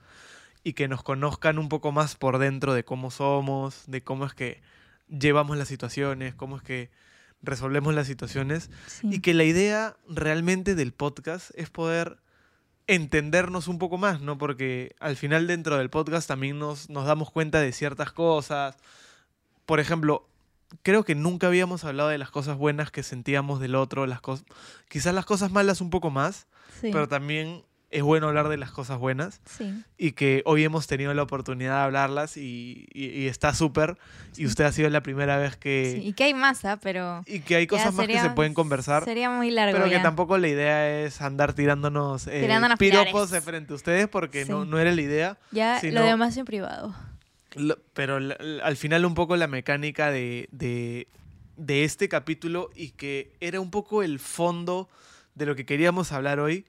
[0.64, 4.34] y que nos conozcan un poco más por dentro de cómo somos, de cómo es
[4.34, 4.62] que
[5.08, 6.90] llevamos las situaciones, cómo es que
[7.42, 9.08] resolvemos las situaciones sí.
[9.12, 12.18] y que la idea realmente del podcast es poder
[12.88, 14.40] entendernos un poco más, ¿no?
[14.40, 18.76] Porque al final dentro del podcast también nos, nos damos cuenta de ciertas cosas.
[19.68, 20.28] Por ejemplo,
[20.84, 24.46] creo que nunca habíamos hablado de las cosas buenas que sentíamos del otro, las cosas,
[24.90, 26.48] quizás las cosas malas un poco más,
[26.82, 26.90] Sí.
[26.92, 29.82] pero también es bueno hablar de las cosas buenas sí.
[29.98, 33.98] y que hoy hemos tenido la oportunidad de hablarlas y, y- y está súper
[34.36, 35.94] y usted ha sido la primera vez que...
[36.02, 37.24] Sí, Y que hay masa, pero.
[37.26, 39.06] Y que hay cosas más que se pueden conversar.
[39.06, 39.78] Sería muy largo.
[39.78, 44.10] Pero que tampoco la idea es andar tirándonos, eh, Tirándonos piropos de frente a ustedes
[44.10, 45.38] porque no, no era la idea.
[45.52, 46.94] Ya sino- lo demás en privado.
[47.58, 51.08] Lo- pero la- la- al final un poco la mecánica de, de,
[51.58, 54.90] de este capítulo y que era un poco el fondo
[55.36, 56.66] de lo que queríamos hablar hoy,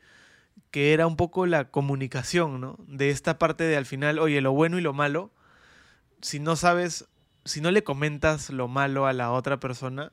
[0.70, 2.76] que era un poco la comunicación, ¿no?
[2.86, 5.30] De esta parte de al final, oye, lo bueno y lo malo,
[6.20, 7.06] si no sabes,
[7.44, 10.12] si no le comentas lo malo a la otra persona,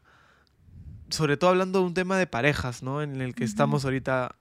[1.10, 3.02] sobre todo hablando de un tema de parejas, ¿no?
[3.02, 4.36] En el que estamos ahorita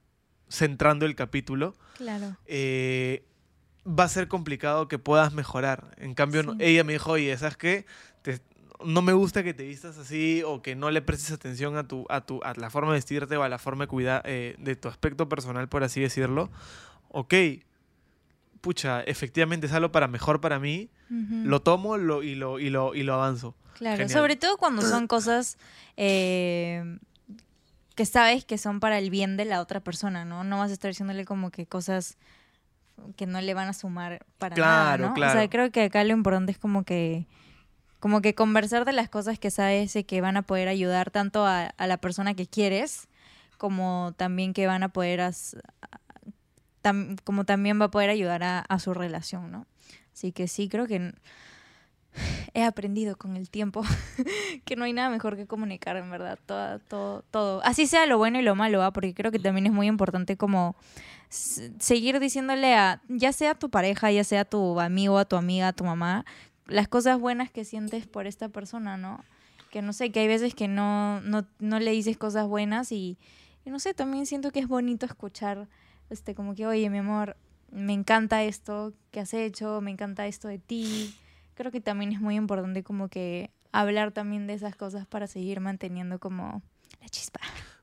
[0.49, 2.37] centrando el capítulo Claro.
[2.47, 3.25] eh,
[3.87, 5.95] va a ser complicado que puedas mejorar.
[5.99, 7.87] En cambio, no- ella me dijo, oye, ¿sabes qué?
[8.23, 8.41] Te-
[8.85, 12.05] no me gusta que te vistas así o que no le prestes atención a, tu,
[12.09, 14.77] a, tu, a la forma de vestirte o a la forma de cuidar eh, de
[14.77, 16.51] tu aspecto personal, por así decirlo.
[17.09, 17.35] Ok,
[18.61, 20.91] pucha, efectivamente es algo para mejor para mí.
[21.11, 23.55] Lo tomo lo, y, lo, y, lo, y lo avanzo.
[23.75, 24.19] Claro, Genial.
[24.19, 25.59] sobre todo cuando son cosas
[25.97, 26.99] eh,
[27.95, 30.43] que sabes que son para el bien de la otra persona, ¿no?
[30.43, 32.17] No vas a estar diciéndole como que cosas
[33.17, 35.13] que no le van a sumar para Claro, nada, ¿no?
[35.13, 35.33] O claro.
[35.41, 37.27] sea, creo que acá lo importante es como que
[38.01, 41.47] como que conversar de las cosas que sabes de que van a poder ayudar tanto
[41.47, 43.09] a, a la persona que quieres
[43.57, 45.57] como también que van a poder as-
[46.83, 49.67] tam- como también va a poder ayudar a, a su relación, ¿no?
[50.13, 51.15] Así que sí, creo que
[52.55, 53.83] he aprendido con el tiempo
[54.65, 57.61] que no hay nada mejor que comunicar, en verdad, todo, todo, todo.
[57.65, 58.93] Así sea lo bueno y lo malo, ¿ah?
[58.93, 60.77] porque creo que también es muy importante como
[61.29, 65.37] seguir diciéndole a, ya sea a tu pareja, ya sea a tu amigo, a tu
[65.37, 66.25] amiga, a tu mamá,
[66.67, 69.25] las cosas buenas que sientes por esta persona, ¿no?
[69.71, 73.19] Que no sé, que hay veces que no, no, no le dices cosas buenas y,
[73.65, 75.69] y no sé, también siento que es bonito escuchar,
[76.11, 77.37] este, como que, oye, mi amor,
[77.73, 81.15] me encanta esto que has hecho, me encanta esto de ti.
[81.55, 85.61] Creo que también es muy importante como que hablar también de esas cosas para seguir
[85.61, 86.63] manteniendo como
[87.01, 87.41] la chispa.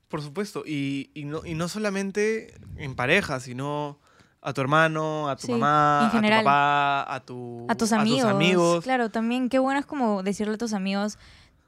[0.07, 3.97] Por supuesto, y, y no, y no solamente en pareja, sino
[4.41, 7.91] a tu hermano, a tu Sí, mamá, en a tu papá, a, tu, A tus
[7.93, 8.26] amigos.
[8.30, 8.84] amigos.
[8.84, 11.17] Claro, también qué bueno es como decirle a tus amigos,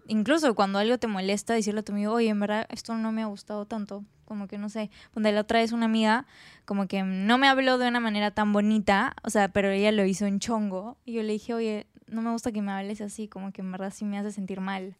[0.07, 3.23] incluso cuando algo te molesta, decirle a tu amigo, oye, en verdad esto no me
[3.23, 4.03] ha gustado tanto.
[4.25, 6.25] Como que no sé, donde la otra vez una amiga,
[6.65, 10.05] como que no me habló de una manera tan bonita, o sea, pero ella lo
[10.05, 10.97] hizo en chongo.
[11.05, 13.71] Y yo le dije, oye, no me gusta que me hables así, como que en
[13.71, 14.95] verdad sí me hace sentir mal.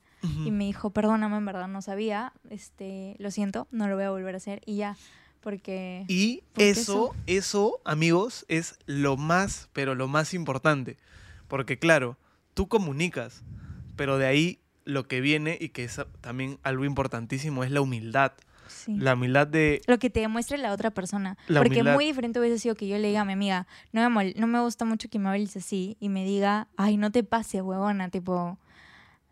[0.46, 4.10] Y me dijo, perdóname, en verdad no sabía, este, lo siento, no lo voy a
[4.10, 4.62] volver a hacer.
[4.66, 4.96] Y ya,
[5.42, 6.06] porque...
[6.08, 10.98] Y Porque eso, eso, amigos, es lo más, pero lo más importante.
[11.50, 12.18] Porque claro,
[12.54, 13.44] tú comunicas,
[13.98, 18.34] pero de ahí lo que viene y que es también algo importantísimo es la humildad.
[18.68, 18.96] sí.
[18.98, 19.82] La humildad de...
[19.88, 21.38] lo que te demuestre la otra persona.
[21.48, 21.94] La Porque humildad.
[21.94, 24.48] muy diferente hubiese sido que yo le diga a mi amiga, no me, mol- no
[24.48, 28.10] me gusta mucho que me hables así, y me diga, ay, no te pases, huevona,
[28.10, 28.58] tipo,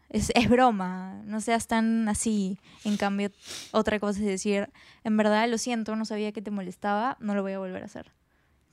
[0.10, 2.60] es, es broma, no seas tan así.
[2.84, 3.30] En cambio,
[3.72, 4.70] otra cosa es decir,
[5.04, 7.86] en verdad lo siento, no sabía que te molestaba, no lo voy a volver a
[7.86, 8.12] hacer.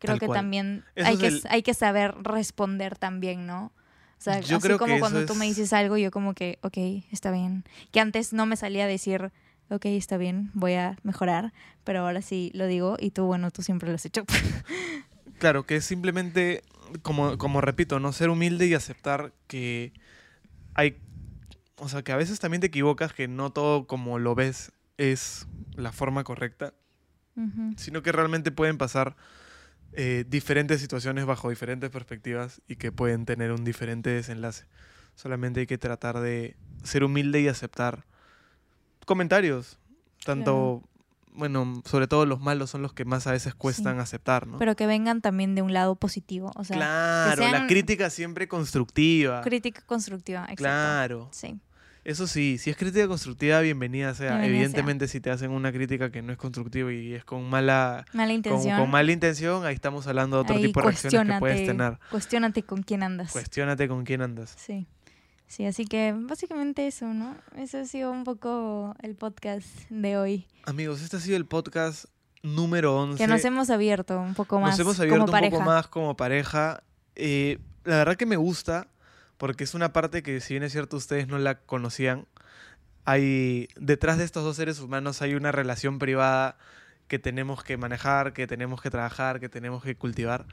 [0.00, 0.38] Creo Tal que cual.
[0.38, 3.72] también Eso hay que, el- hay que saber responder también, ¿no?
[4.18, 6.58] O sea, Yo así creo como cuando tú me es- dices algo, yo como que,
[6.62, 6.76] ok,
[7.12, 7.64] está bien.
[7.92, 9.30] Que antes no me salía a decir,
[9.70, 11.52] ok, está bien, voy a mejorar,
[11.84, 14.24] pero ahora sí lo digo y tú, bueno, tú siempre lo has hecho.
[15.38, 16.64] Claro, que es simplemente,
[17.02, 19.92] como, como repito, no ser humilde y aceptar que
[20.74, 20.96] hay,
[21.76, 25.46] o sea, que a veces también te equivocas, que no todo como lo ves es
[25.76, 26.74] la forma correcta,
[27.76, 29.14] sino que realmente pueden pasar
[29.92, 34.64] eh, diferentes situaciones bajo diferentes perspectivas y que pueden tener un diferente desenlace.
[35.14, 38.04] Solamente hay que tratar de ser humilde y aceptar
[39.06, 39.78] comentarios.
[40.24, 40.82] Tanto,
[41.32, 44.00] bueno, sobre todo los malos son los que más a veces cuestan Sí.
[44.02, 44.58] aceptar, ¿no?
[44.58, 46.52] Pero que vengan también de un lado positivo.
[46.56, 49.40] O sea, claro, la sean- crítica siempre constructiva.
[49.42, 50.40] crítica constructiva.
[50.42, 50.56] Exacto.
[50.62, 51.28] Claro.
[51.32, 51.58] Sí.
[52.08, 54.28] Eso sí, si es crítica constructiva, bienvenida sea.
[54.28, 54.48] Bienvenida sea.
[54.48, 58.80] Evidentemente, si te hacen una crítica que no es constructiva y es con mala, intención.
[58.80, 61.98] con mala intención, ahí estamos hablando de otro ahí tipo de reacciones que puedes tener.
[62.10, 63.30] Cuestiónate con quién andas.
[63.30, 64.54] Cuestiónate con quién andas.
[64.56, 64.86] Sí.
[65.48, 67.36] Sí, así que básicamente eso, ¿no?
[67.58, 70.46] Eso ha sido un poco el podcast de hoy.
[70.64, 72.06] Amigos, este ha sido el podcast
[72.42, 73.22] número 11.
[73.22, 75.58] Que nos hemos abierto un poco más Nos hemos abierto como un pareja.
[75.58, 76.82] poco más como pareja.
[77.16, 78.88] Eh, la verdad que me gusta,
[79.38, 82.26] porque es una parte que, si bien es cierto, ustedes no la conocían.
[83.04, 86.58] Hay, detrás de estos dos seres humanos hay una relación privada
[87.06, 90.44] que tenemos que manejar, que tenemos que trabajar, que tenemos que cultivar.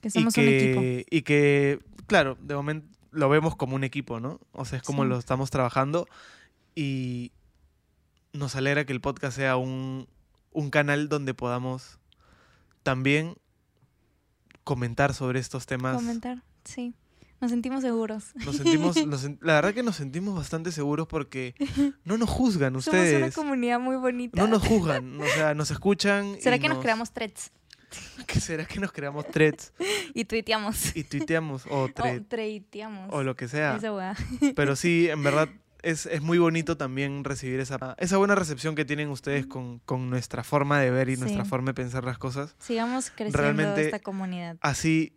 [0.00, 0.80] Que y somos un equipo.
[0.80, 4.40] que, y que, claro, de momento lo vemos como un equipo, ¿no?
[4.52, 5.08] O sea, es como Sí.
[5.08, 6.06] lo estamos trabajando
[6.76, 7.32] y
[8.32, 10.06] nos alegra que el podcast sea un,
[10.52, 11.98] un canal donde podamos
[12.84, 13.34] también
[14.62, 15.96] comentar sobre estos temas.
[15.96, 16.94] Comentar, sí.
[17.40, 18.32] Nos sentimos seguros.
[18.44, 21.54] Nos sentimos, nos la verdad que nos sentimos bastante seguros porque
[22.04, 23.34] no nos juzgan Somos una ustedes.
[23.34, 24.40] comunidad muy bonita.
[24.40, 26.36] No nos juzgan, o sea, nos escuchan.
[26.40, 27.50] ¿Será y que nos creamos threads?
[28.26, 29.72] ¿Qué será que nos creamos threads
[30.14, 30.96] Y tuiteamos.
[30.96, 31.88] y tuiteamos o, O
[32.28, 33.08] treiteamos.
[33.12, 33.76] o lo que sea?
[33.76, 34.16] Esa weá.
[34.56, 35.48] Pero sí, en verdad
[35.82, 40.10] es, es muy bonito también recibir esa, esa buena recepción que tienen ustedes con, con
[40.10, 42.56] nuestra forma de ver y nuestra forma de pensar las cosas.
[42.58, 44.56] Sigamos creciendo Realmente- esta comunidad.
[44.60, 45.12] Así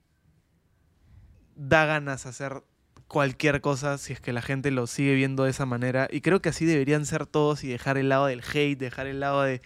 [1.57, 2.63] da ganas hacer
[3.07, 6.07] cualquier cosa si es que la gente lo sigue viendo de esa manera.
[6.11, 9.19] Y creo que así deberían ser todos y dejar el lado del hate, dejar el
[9.19, 9.61] lado de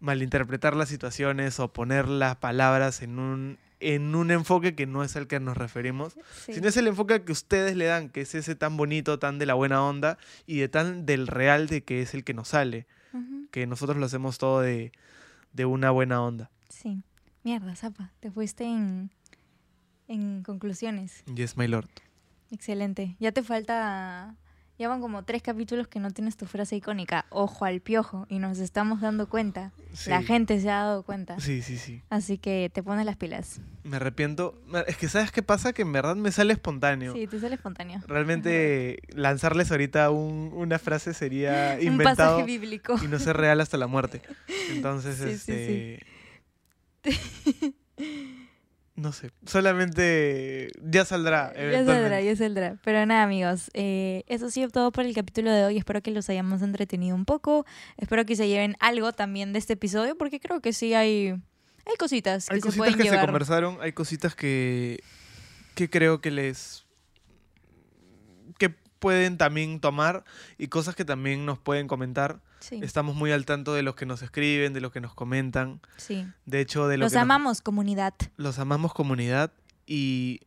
[0.00, 5.16] malinterpretar las situaciones o poner las palabras en un, en un enfoque que no es
[5.16, 6.16] el que nos referimos.
[6.44, 6.54] Sí.
[6.54, 9.46] sino es el enfoque que ustedes le dan, que es ese tan bonito, tan de
[9.46, 12.86] la buena onda y de tan del real de que es el que nos sale,
[13.50, 14.92] que nosotros lo hacemos todo de,
[15.52, 16.50] de una buena onda.
[16.68, 17.02] Sí.
[17.42, 18.12] Mierda, Zapa.
[18.20, 19.10] Te fuiste en,
[20.08, 21.22] en conclusiones.
[21.34, 21.88] Yes, my lord.
[22.50, 23.14] Excelente.
[23.20, 24.34] Ya te falta.
[24.78, 27.26] Ya van como tres capítulos que no tienes tu frase icónica.
[27.30, 28.26] Ojo al piojo.
[28.30, 29.72] Y nos estamos dando cuenta.
[30.06, 30.26] La Sí.
[30.26, 31.40] gente se ha dado cuenta.
[31.40, 32.00] Sí, sí, sí.
[32.10, 33.60] Así que te pones las pilas.
[33.82, 34.54] Me arrepiento.
[34.86, 35.72] Es que, ¿sabes qué pasa?
[35.72, 37.12] Que en verdad me sale espontáneo.
[37.12, 38.00] Sí, te sale espontáneo.
[38.06, 42.94] Realmente lanzarles ahorita un- una frase sería Un inventado pasaje bíblico.
[43.02, 44.22] y no ser real hasta la muerte.
[44.70, 46.06] Entonces, Sí, sí, este...
[48.98, 51.52] No sé, solamente ya saldrá.
[51.54, 52.78] Ya saldrá, ya saldrá.
[52.82, 53.70] Pero nada, amigos.
[53.72, 55.76] eh, eso ha sido todo por el capítulo de hoy.
[55.76, 57.64] Espero que los hayamos entretenido un poco.
[57.96, 61.28] Espero que se lleven algo también de este episodio, porque creo que sí hay,
[61.86, 65.00] hay cositas que Hay se cositas pueden que se conversaron, hay cositas que,
[65.76, 66.84] que creo que les...
[68.58, 70.24] que pueden también tomar
[70.58, 72.40] y cosas que también nos pueden comentar.
[72.60, 75.80] Sí, Estamos muy al tanto de los que nos escriben, de los que nos comentan.
[75.96, 76.26] sí.
[76.46, 78.14] De hecho, de lo Los que nos- amamos, comunidad.
[78.36, 79.52] los amamos comunidad
[79.86, 80.40] y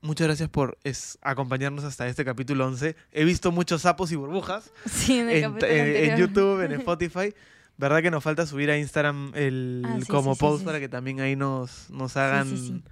[0.00, 2.96] muchas gracias por es- acompañarnos hasta este capítulo 11.
[3.12, 6.16] He visto muchos sapos y burbujas Sí, en en, en-.
[6.18, 7.34] YouTube, en Spotify.
[7.78, 11.20] Verdad que nos falta subir a Instagram el Ah, sí, como post para que también
[11.20, 12.84] ahí nos, nos hagan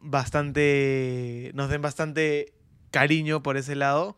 [0.00, 2.52] bastante, nos den bastante
[2.90, 4.16] cariño por ese lado.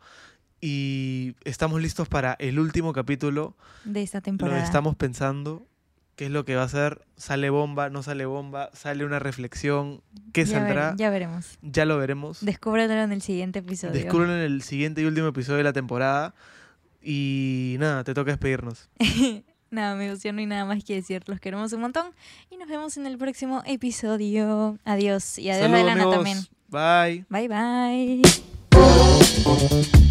[0.61, 3.57] Y estamos listos para el último capítulo.
[3.85, 4.63] De esta Lo temporada.
[4.65, 5.67] estamos pensando.
[6.17, 7.03] ¿Qué es lo que va a ser?
[7.17, 7.91] ¿Sale bomba?
[7.91, 8.71] ¿No sale bomba?
[8.73, 10.01] ¿Sale una reflexión?
[10.33, 10.95] ¿Qué ya, ver- saldrá?
[10.97, 11.59] ya veremos.
[11.61, 12.39] Ya lo veremos.
[12.43, 13.93] Descúbrelo en el siguiente episodio.
[13.93, 16.35] Descúbrelo en el siguiente y último episodio de la temporada.
[17.03, 18.89] Y nada, te toca despedirnos.
[19.71, 21.23] Nada, amigos, ya no hay nada más que decir.
[21.27, 22.07] Los queremos un montón.
[22.51, 24.79] Y nos vemos en el próximo episodio.
[24.85, 25.39] Adiós.
[25.39, 26.15] Y adiós, Saludos, Adelana amigos.
[26.15, 26.39] también.
[26.69, 27.27] Bye.
[27.29, 28.23] Bye,
[29.91, 30.06] bye.